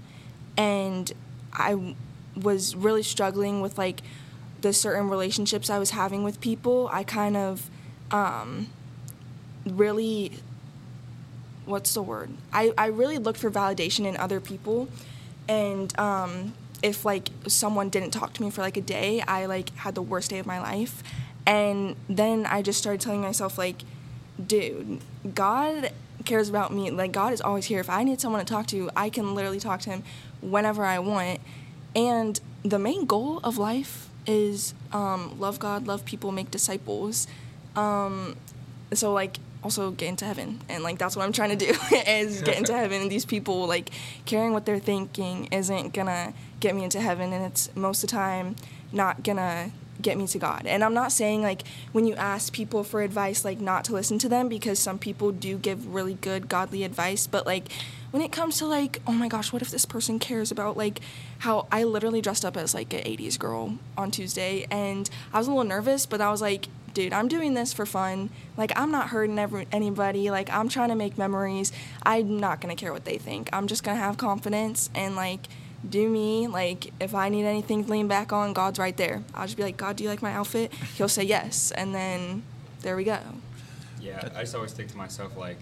and 0.56 1.12
I 1.52 1.94
was 2.34 2.74
really 2.74 3.02
struggling 3.02 3.60
with 3.60 3.76
like 3.76 4.00
the 4.62 4.72
certain 4.72 5.08
relationships 5.08 5.68
I 5.68 5.78
was 5.78 5.90
having 5.90 6.24
with 6.24 6.40
people. 6.40 6.88
I 6.92 7.04
kind 7.04 7.36
of 7.36 7.68
um, 8.10 8.68
really 9.66 10.32
what's 11.64 11.94
the 11.94 12.02
word? 12.02 12.30
I, 12.52 12.72
I 12.76 12.86
really 12.86 13.18
looked 13.18 13.38
for 13.38 13.50
validation 13.50 14.06
in 14.06 14.16
other 14.16 14.40
people. 14.40 14.88
And 15.48 15.96
um, 15.98 16.54
if 16.82 17.04
like 17.04 17.30
someone 17.46 17.88
didn't 17.88 18.10
talk 18.10 18.32
to 18.34 18.42
me 18.42 18.50
for 18.50 18.60
like 18.60 18.76
a 18.76 18.80
day, 18.80 19.20
I 19.22 19.46
like 19.46 19.74
had 19.76 19.94
the 19.94 20.02
worst 20.02 20.30
day 20.30 20.38
of 20.38 20.46
my 20.46 20.60
life. 20.60 21.02
And 21.46 21.96
then 22.08 22.46
I 22.46 22.62
just 22.62 22.78
started 22.78 23.00
telling 23.00 23.20
myself 23.20 23.58
like, 23.58 23.82
dude, 24.44 25.00
God 25.34 25.92
cares 26.24 26.48
about 26.48 26.72
me. 26.72 26.90
Like 26.90 27.12
God 27.12 27.32
is 27.32 27.40
always 27.40 27.66
here. 27.66 27.80
If 27.80 27.90
I 27.90 28.04
need 28.04 28.20
someone 28.20 28.44
to 28.44 28.52
talk 28.52 28.66
to, 28.68 28.90
I 28.96 29.10
can 29.10 29.34
literally 29.34 29.60
talk 29.60 29.80
to 29.80 29.90
him 29.90 30.02
whenever 30.40 30.84
I 30.84 30.98
want. 30.98 31.40
And 31.94 32.40
the 32.62 32.78
main 32.78 33.06
goal 33.06 33.40
of 33.44 33.58
life 33.58 34.08
is 34.26 34.74
um, 34.92 35.38
love 35.38 35.58
God, 35.58 35.86
love 35.86 36.04
people, 36.04 36.30
make 36.32 36.50
disciples. 36.50 37.26
Um, 37.74 38.36
so 38.94 39.12
like 39.12 39.38
also 39.62 39.90
get 39.92 40.08
into 40.08 40.24
heaven 40.24 40.60
and 40.68 40.82
like 40.82 40.98
that's 40.98 41.14
what 41.14 41.24
i'm 41.24 41.32
trying 41.32 41.56
to 41.56 41.66
do 41.66 41.72
is 42.06 42.42
get 42.42 42.58
into 42.58 42.72
heaven 42.76 43.02
and 43.02 43.10
these 43.10 43.24
people 43.24 43.66
like 43.66 43.90
caring 44.24 44.52
what 44.52 44.66
they're 44.66 44.78
thinking 44.78 45.46
isn't 45.52 45.92
gonna 45.92 46.34
get 46.62 46.76
me 46.76 46.84
into 46.84 47.00
heaven 47.00 47.32
and 47.32 47.44
it's 47.44 47.74
most 47.74 48.04
of 48.04 48.08
the 48.08 48.16
time 48.16 48.54
not 48.92 49.24
gonna 49.24 49.70
get 50.00 50.16
me 50.16 50.26
to 50.26 50.38
god 50.38 50.62
and 50.64 50.82
i'm 50.82 50.94
not 50.94 51.12
saying 51.12 51.42
like 51.42 51.62
when 51.90 52.06
you 52.06 52.14
ask 52.14 52.52
people 52.52 52.82
for 52.84 53.02
advice 53.02 53.44
like 53.44 53.60
not 53.60 53.84
to 53.84 53.92
listen 53.92 54.18
to 54.18 54.28
them 54.28 54.48
because 54.48 54.78
some 54.78 54.98
people 54.98 55.32
do 55.32 55.58
give 55.58 55.92
really 55.92 56.14
good 56.14 56.48
godly 56.48 56.84
advice 56.84 57.26
but 57.26 57.44
like 57.46 57.70
when 58.12 58.22
it 58.22 58.30
comes 58.30 58.58
to 58.58 58.66
like 58.66 59.00
oh 59.06 59.12
my 59.12 59.28
gosh 59.28 59.52
what 59.52 59.60
if 59.60 59.70
this 59.70 59.84
person 59.84 60.18
cares 60.18 60.50
about 60.50 60.76
like 60.76 61.00
how 61.40 61.66
i 61.70 61.82
literally 61.82 62.20
dressed 62.20 62.44
up 62.44 62.56
as 62.56 62.74
like 62.74 62.92
an 62.94 63.00
80s 63.00 63.38
girl 63.38 63.78
on 63.98 64.10
tuesday 64.10 64.66
and 64.70 65.10
i 65.32 65.38
was 65.38 65.48
a 65.48 65.50
little 65.50 65.64
nervous 65.64 66.06
but 66.06 66.20
i 66.20 66.30
was 66.30 66.40
like 66.40 66.68
dude, 66.94 67.12
I'm 67.12 67.28
doing 67.28 67.54
this 67.54 67.72
for 67.72 67.86
fun. 67.86 68.30
Like, 68.56 68.70
I'm 68.78 68.90
not 68.90 69.08
hurting 69.08 69.38
every, 69.38 69.66
anybody. 69.72 70.30
Like, 70.30 70.50
I'm 70.50 70.68
trying 70.68 70.90
to 70.90 70.94
make 70.94 71.16
memories. 71.16 71.72
I'm 72.02 72.38
not 72.38 72.60
going 72.60 72.74
to 72.74 72.78
care 72.78 72.92
what 72.92 73.04
they 73.04 73.18
think. 73.18 73.48
I'm 73.52 73.66
just 73.66 73.82
going 73.82 73.96
to 73.96 74.02
have 74.02 74.18
confidence 74.18 74.90
and, 74.94 75.16
like, 75.16 75.48
do 75.88 76.08
me. 76.08 76.46
Like, 76.46 76.92
if 77.00 77.14
I 77.14 77.28
need 77.28 77.44
anything 77.44 77.84
to 77.84 77.90
lean 77.90 78.08
back 78.08 78.32
on, 78.32 78.52
God's 78.52 78.78
right 78.78 78.96
there. 78.96 79.22
I'll 79.34 79.46
just 79.46 79.56
be 79.56 79.62
like, 79.62 79.76
God, 79.76 79.96
do 79.96 80.04
you 80.04 80.10
like 80.10 80.22
my 80.22 80.32
outfit? 80.32 80.72
He'll 80.96 81.08
say 81.08 81.24
yes. 81.24 81.70
And 81.72 81.94
then 81.94 82.42
there 82.80 82.96
we 82.96 83.04
go. 83.04 83.18
Yeah, 84.00 84.28
I 84.34 84.40
just 84.40 84.54
always 84.54 84.72
think 84.72 84.90
to 84.90 84.96
myself 84.96 85.36
like, 85.36 85.58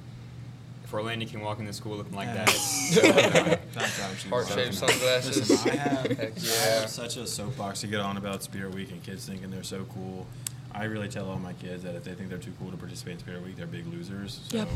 if 0.85 0.95
Orlando 0.95 1.25
can 1.27 1.41
walk 1.41 1.61
into 1.61 1.73
school 1.73 1.97
looking 1.97 2.15
like 2.17 2.29
Yeah. 2.29 2.45
that, 2.47 3.61
That's 3.75 4.25
Heart-shaped 4.25 4.75
sunglasses. 4.75 5.49
Listen, 5.51 5.71
I 5.71 5.75
have, 5.77 6.07
Heck 6.19 6.33
I 6.39 6.65
have 6.81 6.89
such 6.89 7.17
a 7.17 7.27
soapbox 7.27 7.81
to 7.83 7.87
get 7.87 8.01
on 8.01 8.17
about 8.17 8.43
Spirit 8.43 8.75
Week 8.75 8.91
and 8.91 9.03
kids 9.03 9.27
thinking 9.27 9.51
they're 9.51 9.63
so 9.63 9.85
cool. 9.95 10.27
I 10.73 10.85
really 10.85 11.09
tell 11.09 11.29
all 11.29 11.39
my 11.39 11.53
kids 11.55 11.83
that 11.85 11.95
if 11.95 12.05
they 12.05 12.13
think 12.15 12.29
they're 12.29 12.39
too 12.39 12.53
cool 12.61 12.71
to 12.71 12.77
participate 12.77 13.15
in 13.15 13.19
Spirit 13.21 13.45
Week, 13.45 13.57
they're 13.57 13.67
big 13.67 13.87
losers. 13.87 14.41
So 14.49 14.57
Yep. 14.59 14.69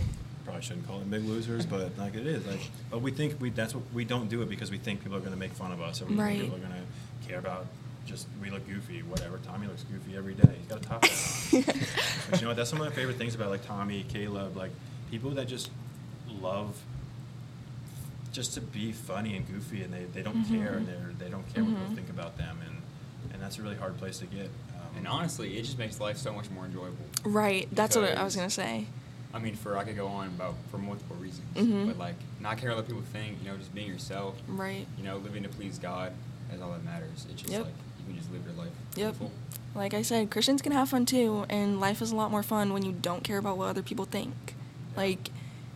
Probably 0.45 0.63
shouldn't 0.63 0.87
call 0.87 0.99
them 0.99 1.09
big 1.11 1.25
losers, 1.25 1.65
but 1.67 1.97
like 1.99 2.15
it 2.15 2.27
is. 2.27 2.47
Like, 2.47 2.61
but 2.91 3.01
we 3.03 3.11
think 3.11 3.41
we 3.41 3.51
that's 3.51 3.75
what 3.75 3.85
we 3.93 4.05
don't 4.05 4.29
do 4.29 4.43
it 4.43 4.49
because 4.49 4.71
we 4.71 4.79
think 4.79 5.03
people 5.03 5.17
are 5.17 5.21
going 5.21 5.33
to 5.33 5.39
make 5.39 5.53
fun 5.53 5.73
of 5.73 5.81
us 5.81 6.03
or 6.03 6.07
we 6.07 6.15
Right. 6.15 6.39
think 6.39 6.43
people 6.53 6.57
are 6.57 6.69
going 6.69 6.83
to 6.83 7.29
care 7.29 7.39
about 7.39 7.67
just 8.07 8.27
we 8.43 8.51
look 8.51 8.67
goofy, 8.69 9.03
whatever. 9.03 9.39
Tommy 9.39 9.67
looks 9.67 9.83
goofy 9.85 10.17
every 10.17 10.35
day. 10.35 10.55
He's 10.59 10.67
got 10.69 10.79
a 10.79 10.85
top 10.85 11.05
hat. 11.05 11.51
But 12.31 12.41
you 12.41 12.43
know 12.43 12.49
what? 12.51 12.57
That's 12.57 12.71
some 12.71 12.81
of 12.81 12.87
my 12.87 12.93
favorite 12.95 13.17
things 13.17 13.35
about 13.35 13.51
like 13.51 13.65
Tommy, 13.67 14.05
Caleb, 14.09 14.57
like 14.57 14.71
people 15.11 15.31
that 15.33 15.47
just 15.49 15.71
love 16.41 16.77
just 18.33 18.55
to 18.55 18.61
be 18.61 18.93
funny 18.93 19.37
and 19.37 19.47
goofy 19.47 19.83
and 19.83 19.93
they, 19.93 20.05
they 20.13 20.23
don't 20.23 20.45
Mhm. 20.45 20.49
care 20.49 20.75
and 20.75 20.89
they're, 20.89 21.13
they 21.19 21.29
don't 21.29 21.47
care 21.55 21.63
what 21.63 21.73
Mhm. 21.75 21.79
people 21.81 21.95
think 21.95 22.11
about 22.11 22.37
them 22.37 22.59
and, 22.67 22.77
and 23.33 23.41
that's 23.43 23.59
a 23.59 23.63
really 23.63 23.77
hard 23.77 23.97
place 23.97 24.19
to 24.19 24.27
get. 24.27 24.47
Um, 24.75 24.97
and 24.99 25.07
honestly, 25.09 25.57
it 25.57 25.63
just 25.63 25.79
makes 25.79 26.01
life 26.01 26.17
so 26.19 26.33
much 26.33 26.51
more 26.51 26.65
enjoyable. 26.65 26.97
Right. 27.25 27.69
That's 27.73 27.95
what 27.97 28.17
I 28.17 28.25
was 28.25 28.35
going 28.35 28.49
to 28.49 28.55
say. 28.55 28.87
I 29.35 29.41
mean, 29.41 29.57
for 29.57 29.77
I 29.77 29.83
could 29.85 29.97
go 29.97 30.07
on 30.07 30.29
about 30.29 30.55
for 30.71 30.79
multiple 30.79 31.17
reasons, 31.17 31.45
Mhm. 31.57 31.89
but 31.89 31.99
like 31.99 32.15
not 32.41 32.57
caring 32.57 32.77
what 32.77 32.87
people 32.87 33.03
think, 33.13 33.39
you 33.43 33.51
know, 33.51 33.57
just 33.57 33.75
being 33.75 33.89
yourself, 33.89 34.37
Right. 34.47 34.87
you 34.97 35.03
know, 35.05 35.17
living 35.19 35.43
to 35.43 35.49
please 35.49 35.77
God 35.79 36.13
is 36.55 36.61
all 36.63 36.71
that 36.71 36.85
matters. 36.85 37.27
It's 37.31 37.43
just 37.43 37.53
Yep. 37.53 37.65
like 37.65 37.75
you 37.99 38.05
can 38.07 38.17
just 38.17 38.31
live 38.33 38.45
your 38.45 38.55
life. 38.55 38.73
Yep. 38.97 39.17
full. 39.17 39.33
Like 39.75 39.93
I 39.93 40.03
said, 40.03 40.31
Christians 40.31 40.63
can 40.63 40.71
have 40.71 40.89
fun 40.89 41.05
too, 41.05 41.47
and 41.49 41.81
life 41.81 42.01
is 42.01 42.13
a 42.13 42.17
lot 42.17 42.31
more 42.31 42.45
fun 42.45 42.73
when 42.73 42.85
you 42.85 42.93
don't 42.93 43.25
care 43.25 43.39
about 43.39 43.59
what 43.59 43.67
other 43.69 43.83
people 43.83 44.05
think. 44.05 44.55
Like, 44.97 45.31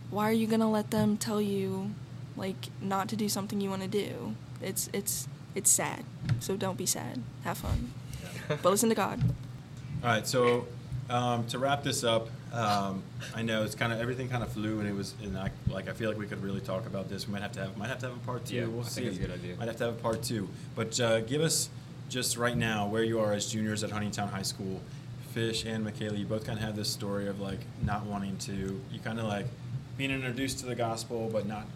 why 0.09 0.29
are 0.29 0.33
you 0.33 0.47
gonna 0.47 0.71
let 0.71 0.89
them 0.91 1.17
tell 1.17 1.41
you, 1.41 1.91
like, 2.37 2.69
not 2.81 3.09
to 3.09 3.17
do 3.17 3.27
something 3.27 3.59
you 3.59 3.69
want 3.69 3.81
to 3.81 3.89
do? 3.89 4.35
It's 4.61 4.89
it's 4.93 5.27
it's 5.53 5.69
sad. 5.69 6.05
So 6.39 6.55
don't 6.55 6.77
be 6.77 6.85
sad. 6.85 7.21
Have 7.43 7.57
fun, 7.57 7.91
Yeah. 8.23 8.55
but 8.63 8.69
listen 8.69 8.87
to 8.87 8.95
God. 8.95 9.21
All 10.03 10.09
right, 10.09 10.25
so 10.25 10.67
um, 11.09 11.45
to 11.47 11.59
wrap 11.59 11.83
this 11.83 12.03
up, 12.05 12.29
um, 12.53 13.03
I 13.35 13.41
know 13.43 13.63
it's 13.63 13.75
kind 13.75 13.93
of 13.93 13.99
everything 13.99 14.27
kind 14.29 14.43
of 14.43 14.51
flew, 14.51 14.79
and 14.79 14.87
it 14.89 14.95
was, 14.95 15.13
and 15.23 15.37
I 15.37 15.51
like 15.67 15.87
I 15.87 15.93
feel 15.93 16.09
like 16.09 16.17
we 16.17 16.25
could 16.25 16.41
really 16.43 16.61
talk 16.61 16.85
about 16.87 17.09
this. 17.09 17.27
We 17.27 17.33
might 17.33 17.41
have 17.41 17.51
to 17.53 17.59
have 17.61 17.77
might 17.77 17.89
have 17.89 17.99
to 17.99 18.07
have 18.07 18.15
a 18.15 18.19
part 18.19 18.45
two. 18.45 18.55
Yeah, 18.55 18.65
we'll 18.65 18.81
I 18.81 18.87
see. 18.87 19.01
think 19.01 19.13
that's 19.13 19.17
a 19.23 19.27
good 19.27 19.39
idea. 19.39 19.55
Might 19.57 19.67
have 19.67 19.77
to 19.77 19.83
have 19.85 19.93
a 19.95 19.97
part 20.01 20.23
two. 20.23 20.49
But 20.75 20.99
uh, 20.99 21.21
give 21.21 21.41
us 21.41 21.69
just 22.09 22.37
right 22.37 22.57
now 22.57 22.87
where 22.87 23.03
you 23.03 23.19
are 23.19 23.33
as 23.33 23.51
juniors 23.51 23.83
at 23.83 23.91
Huntingtown 23.91 24.29
High 24.31 24.41
School. 24.43 24.81
Fish 25.33 25.63
and 25.63 25.83
Michaela, 25.85 26.15
you 26.17 26.25
both 26.25 26.43
kind 26.43 26.57
of 26.57 26.65
have 26.65 26.75
this 26.75 26.89
story 26.89 27.27
of 27.27 27.39
like 27.39 27.59
not 27.85 28.03
wanting 28.07 28.35
to. 28.39 28.81
You 28.91 28.99
kind 29.03 29.19
of 29.19 29.25
like 29.25 29.45
being 29.95 30.09
introduced 30.09 30.57
to 30.59 30.65
the 30.65 30.73
gospel, 30.73 31.29
but 31.31 31.45
not 31.45 31.67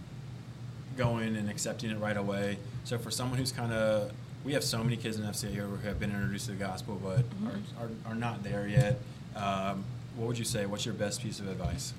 going 0.97 1.35
and 1.35 1.49
accepting 1.49 1.89
it 1.91 1.99
right 1.99 2.17
away. 2.17 2.57
So 2.83 2.97
for 2.97 3.11
someone 3.11 3.37
who's 3.37 3.51
kind 3.51 3.71
of 3.73 4.11
we 4.43 4.53
have 4.53 4.63
so 4.63 4.83
many 4.83 4.97
kids 4.97 5.17
in 5.17 5.23
FCA 5.23 5.51
here 5.51 5.63
who 5.65 5.75
have 5.87 5.99
been 5.99 6.11
introduced 6.11 6.45
to 6.47 6.51
the 6.51 6.57
gospel, 6.57 6.99
but 7.01 7.19
Mm-hmm. 7.19 7.47
are, 7.79 7.85
are, 7.85 8.11
are 8.11 8.15
not 8.15 8.43
there 8.43 8.67
yet. 8.67 8.99
Um, 9.35 9.85
what 10.15 10.27
would 10.27 10.37
you 10.37 10.45
say? 10.45 10.65
What's 10.65 10.85
your 10.85 10.93
best 10.93 11.21
piece 11.21 11.39
of 11.39 11.47
advice? 11.47 11.93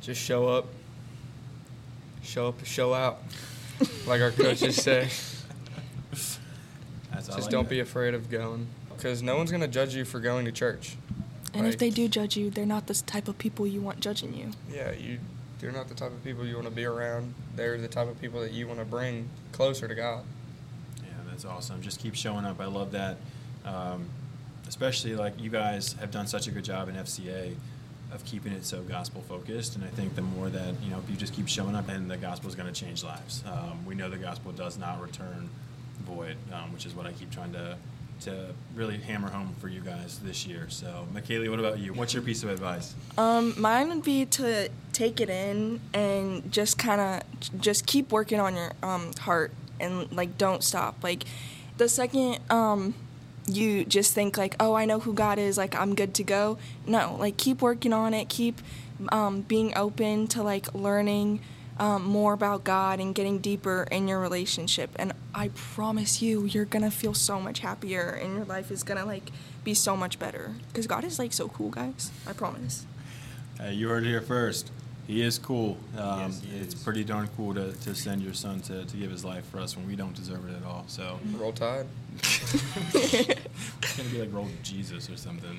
Just 0.00 0.20
show 0.20 0.48
up. 0.48 0.66
Show 2.22 2.48
up, 2.48 2.64
show 2.64 2.94
out. 2.94 3.18
like 4.06 4.20
our 4.20 4.30
coaches 4.30 4.76
say. 4.82 5.08
That's, 6.10 6.38
I 7.12 7.16
Just 7.16 7.40
like 7.42 7.50
don't 7.50 7.64
that. 7.64 7.70
be 7.70 7.80
afraid 7.80 8.14
of 8.14 8.30
going. 8.30 8.66
Because 8.94 9.22
no 9.22 9.36
one's 9.36 9.50
going 9.50 9.62
to 9.62 9.68
judge 9.68 9.94
you 9.94 10.04
for 10.04 10.20
going 10.20 10.44
to 10.44 10.52
church. 10.52 10.96
And 11.54 11.66
if 11.66 11.78
they 11.78 11.90
do 11.90 12.06
judge 12.08 12.36
you, 12.36 12.50
they're 12.50 12.66
not 12.66 12.86
the 12.86 12.94
type 12.94 13.26
of 13.26 13.36
people 13.38 13.66
you 13.66 13.80
want 13.80 14.00
judging 14.00 14.34
you. 14.34 14.50
Yeah, 14.72 14.92
you, 14.92 15.18
they're 15.58 15.72
not 15.72 15.88
the 15.88 15.94
type 15.94 16.12
of 16.12 16.22
people 16.22 16.46
you 16.46 16.54
want 16.54 16.68
to 16.68 16.72
be 16.72 16.84
around. 16.84 17.34
They're 17.56 17.76
the 17.78 17.88
type 17.88 18.08
of 18.08 18.20
people 18.20 18.40
that 18.40 18.52
you 18.52 18.68
want 18.68 18.78
to 18.78 18.84
bring 18.84 19.28
closer 19.52 19.88
to 19.88 19.94
God. 19.94 20.24
Yeah, 20.98 21.10
that's 21.28 21.44
awesome. 21.44 21.82
Just 21.82 21.98
keep 21.98 22.14
showing 22.14 22.44
up. 22.44 22.60
I 22.60 22.66
love 22.66 22.92
that. 22.92 23.16
Um, 23.64 24.06
especially 24.70 25.16
like 25.16 25.32
you 25.36 25.50
guys 25.50 25.94
have 25.94 26.12
done 26.12 26.28
such 26.28 26.46
a 26.46 26.50
good 26.52 26.64
job 26.64 26.88
in 26.88 26.94
FCA 26.94 27.56
of 28.12 28.24
keeping 28.24 28.52
it 28.52 28.64
so 28.64 28.80
gospel 28.82 29.20
focused. 29.22 29.74
And 29.74 29.84
I 29.84 29.88
think 29.88 30.14
the 30.14 30.22
more 30.22 30.48
that 30.48 30.74
you 30.80 30.90
know, 30.90 30.98
if 30.98 31.10
you 31.10 31.16
just 31.16 31.34
keep 31.34 31.48
showing 31.48 31.74
up, 31.74 31.88
and 31.88 32.08
the 32.08 32.16
gospel 32.16 32.48
is 32.48 32.54
going 32.54 32.72
to 32.72 32.80
change 32.80 33.02
lives. 33.02 33.42
Um, 33.46 33.84
we 33.84 33.96
know 33.96 34.08
the 34.08 34.16
gospel 34.16 34.52
does 34.52 34.78
not 34.78 35.02
return 35.02 35.50
void, 36.06 36.36
um, 36.52 36.72
which 36.72 36.86
is 36.86 36.94
what 36.94 37.04
I 37.04 37.12
keep 37.12 37.32
trying 37.32 37.52
to 37.52 37.76
to 38.20 38.54
really 38.74 38.98
hammer 38.98 39.28
home 39.28 39.54
for 39.58 39.66
you 39.68 39.80
guys 39.80 40.20
this 40.22 40.46
year. 40.46 40.66
So, 40.68 41.08
Makaylee, 41.14 41.50
what 41.50 41.58
about 41.58 41.78
you? 41.80 41.92
What's 41.92 42.14
your 42.14 42.22
piece 42.22 42.44
of 42.44 42.50
advice? 42.50 42.94
Um, 43.18 43.54
mine 43.60 43.88
would 43.88 44.04
be 44.04 44.24
to 44.26 44.68
take 44.92 45.20
it 45.20 45.30
in 45.30 45.80
and 45.92 46.52
just 46.52 46.78
kind 46.78 47.00
of 47.00 47.60
just 47.60 47.86
keep 47.86 48.12
working 48.12 48.38
on 48.38 48.54
your 48.54 48.72
um, 48.84 49.10
heart 49.20 49.50
and 49.80 50.12
like 50.12 50.38
don't 50.38 50.62
stop. 50.62 51.02
Like 51.02 51.24
the 51.78 51.88
second 51.88 52.38
um, 52.50 52.94
you 53.56 53.84
just 53.84 54.14
think 54.14 54.38
like, 54.38 54.56
oh, 54.60 54.74
I 54.74 54.84
know 54.84 55.00
who 55.00 55.12
God 55.12 55.38
is, 55.38 55.58
like 55.58 55.74
I'm 55.74 55.94
good 55.94 56.14
to 56.14 56.22
go. 56.24 56.58
No, 56.86 57.16
like 57.18 57.36
keep 57.36 57.62
working 57.62 57.92
on 57.92 58.14
it. 58.14 58.28
Keep 58.28 58.60
um, 59.10 59.42
being 59.42 59.76
open 59.76 60.26
to 60.28 60.42
like 60.42 60.74
learning 60.74 61.40
um, 61.78 62.04
more 62.04 62.34
about 62.34 62.62
God 62.62 63.00
and 63.00 63.14
getting 63.14 63.38
deeper 63.38 63.86
in 63.90 64.06
your 64.06 64.20
relationship. 64.20 64.90
And 64.96 65.12
I 65.34 65.48
promise 65.48 66.20
you, 66.20 66.44
you're 66.44 66.66
gonna 66.66 66.90
feel 66.90 67.14
so 67.14 67.40
much 67.40 67.60
happier, 67.60 68.10
and 68.10 68.36
your 68.36 68.44
life 68.44 68.70
is 68.70 68.82
gonna 68.82 69.06
like 69.06 69.30
be 69.64 69.74
so 69.74 69.96
much 69.96 70.18
better. 70.18 70.54
Cause 70.74 70.86
God 70.86 71.04
is 71.04 71.18
like 71.18 71.32
so 71.32 71.48
cool, 71.48 71.70
guys. 71.70 72.10
I 72.26 72.32
promise. 72.32 72.86
Uh, 73.58 73.68
you 73.68 73.88
heard 73.88 74.04
it 74.04 74.08
here 74.08 74.22
first. 74.22 74.70
He 75.10 75.22
is 75.22 75.38
cool. 75.38 75.76
Um, 75.98 76.20
Yes, 76.20 76.40
he 76.40 76.56
it's 76.58 76.74
is. 76.74 76.82
pretty 76.84 77.02
darn 77.02 77.28
cool 77.36 77.52
to, 77.54 77.72
to 77.72 77.94
send 77.96 78.22
your 78.22 78.32
son 78.32 78.60
to, 78.60 78.84
to 78.84 78.96
give 78.96 79.10
his 79.10 79.24
life 79.24 79.44
for 79.46 79.58
us 79.58 79.76
when 79.76 79.88
we 79.88 79.96
don't 79.96 80.14
deserve 80.14 80.48
it 80.48 80.54
at 80.56 80.64
all. 80.64 80.84
So 80.86 81.18
Roll 81.36 81.52
Tide. 81.52 81.86
it's 82.22 83.96
gonna 83.96 84.08
be 84.10 84.20
like 84.20 84.32
roll 84.32 84.48
Jesus 84.62 85.10
or 85.10 85.16
something. 85.16 85.58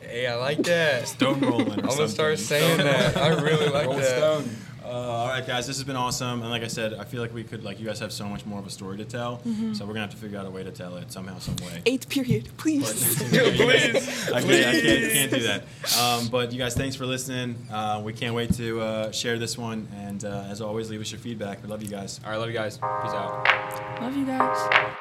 Hey, 0.00 0.26
I 0.28 0.36
like 0.36 0.58
that. 0.64 1.08
Stone 1.08 1.40
rolling 1.40 1.66
or 1.68 1.72
I'm 1.72 1.76
gonna 1.80 1.90
something. 1.92 2.08
start 2.08 2.38
saying 2.38 2.78
that. 2.78 3.16
I 3.16 3.28
really 3.40 3.68
like 3.68 3.86
Roll 3.86 3.96
that. 3.96 4.16
Stone. 4.18 4.56
Uh, 4.84 4.88
all 4.88 5.28
right, 5.28 5.46
guys, 5.46 5.66
this 5.66 5.76
has 5.76 5.84
been 5.84 5.96
awesome. 5.96 6.42
And 6.42 6.50
like 6.50 6.62
I 6.62 6.66
said, 6.66 6.92
I 6.94 7.04
feel 7.04 7.22
like 7.22 7.32
we 7.32 7.42
could, 7.42 7.64
like, 7.64 7.80
you 7.80 7.86
guys 7.86 7.98
have 8.00 8.12
so 8.12 8.26
much 8.26 8.44
more 8.44 8.58
of 8.58 8.66
a 8.66 8.70
story 8.70 8.98
to 8.98 9.04
tell. 9.04 9.40
So 9.72 9.84
we're 9.86 9.94
gonna 9.94 10.00
have 10.00 10.10
to 10.10 10.16
figure 10.16 10.38
out 10.38 10.46
a 10.46 10.50
way 10.50 10.62
to 10.62 10.70
tell 10.70 10.96
it 10.96 11.10
somehow, 11.10 11.38
some 11.38 11.56
way. 11.56 11.82
Eighth 11.86 12.08
period, 12.08 12.44
But- 12.44 12.56
please. 12.58 13.16
Please, 13.18 14.30
I, 14.30 14.40
can't, 14.42 14.52
I 14.66 14.80
can't, 14.80 15.12
can't 15.12 15.30
do 15.32 15.40
that. 15.40 15.62
Um, 15.98 16.28
but 16.28 16.52
you 16.52 16.58
guys, 16.58 16.74
thanks 16.74 16.96
for 16.96 17.06
listening. 17.06 17.56
Uh, 17.72 18.02
we 18.04 18.12
can't 18.12 18.34
wait 18.34 18.52
to 18.54 18.80
uh, 18.80 19.10
share 19.10 19.38
this 19.38 19.56
one. 19.56 19.88
And 19.96 20.24
uh, 20.24 20.46
as 20.50 20.60
always, 20.60 20.90
leave 20.90 21.00
us 21.00 21.10
your 21.10 21.20
feedback. 21.20 21.62
We 21.62 21.68
love 21.68 21.82
you 21.82 21.88
guys. 21.88 22.20
All 22.24 22.30
right, 22.30 22.36
love 22.36 22.48
you 22.48 22.54
guys. 22.54 22.76
Peace 22.76 23.12
out. 23.12 24.00
Love 24.02 24.16
you 24.16 24.26
guys. 24.26 24.96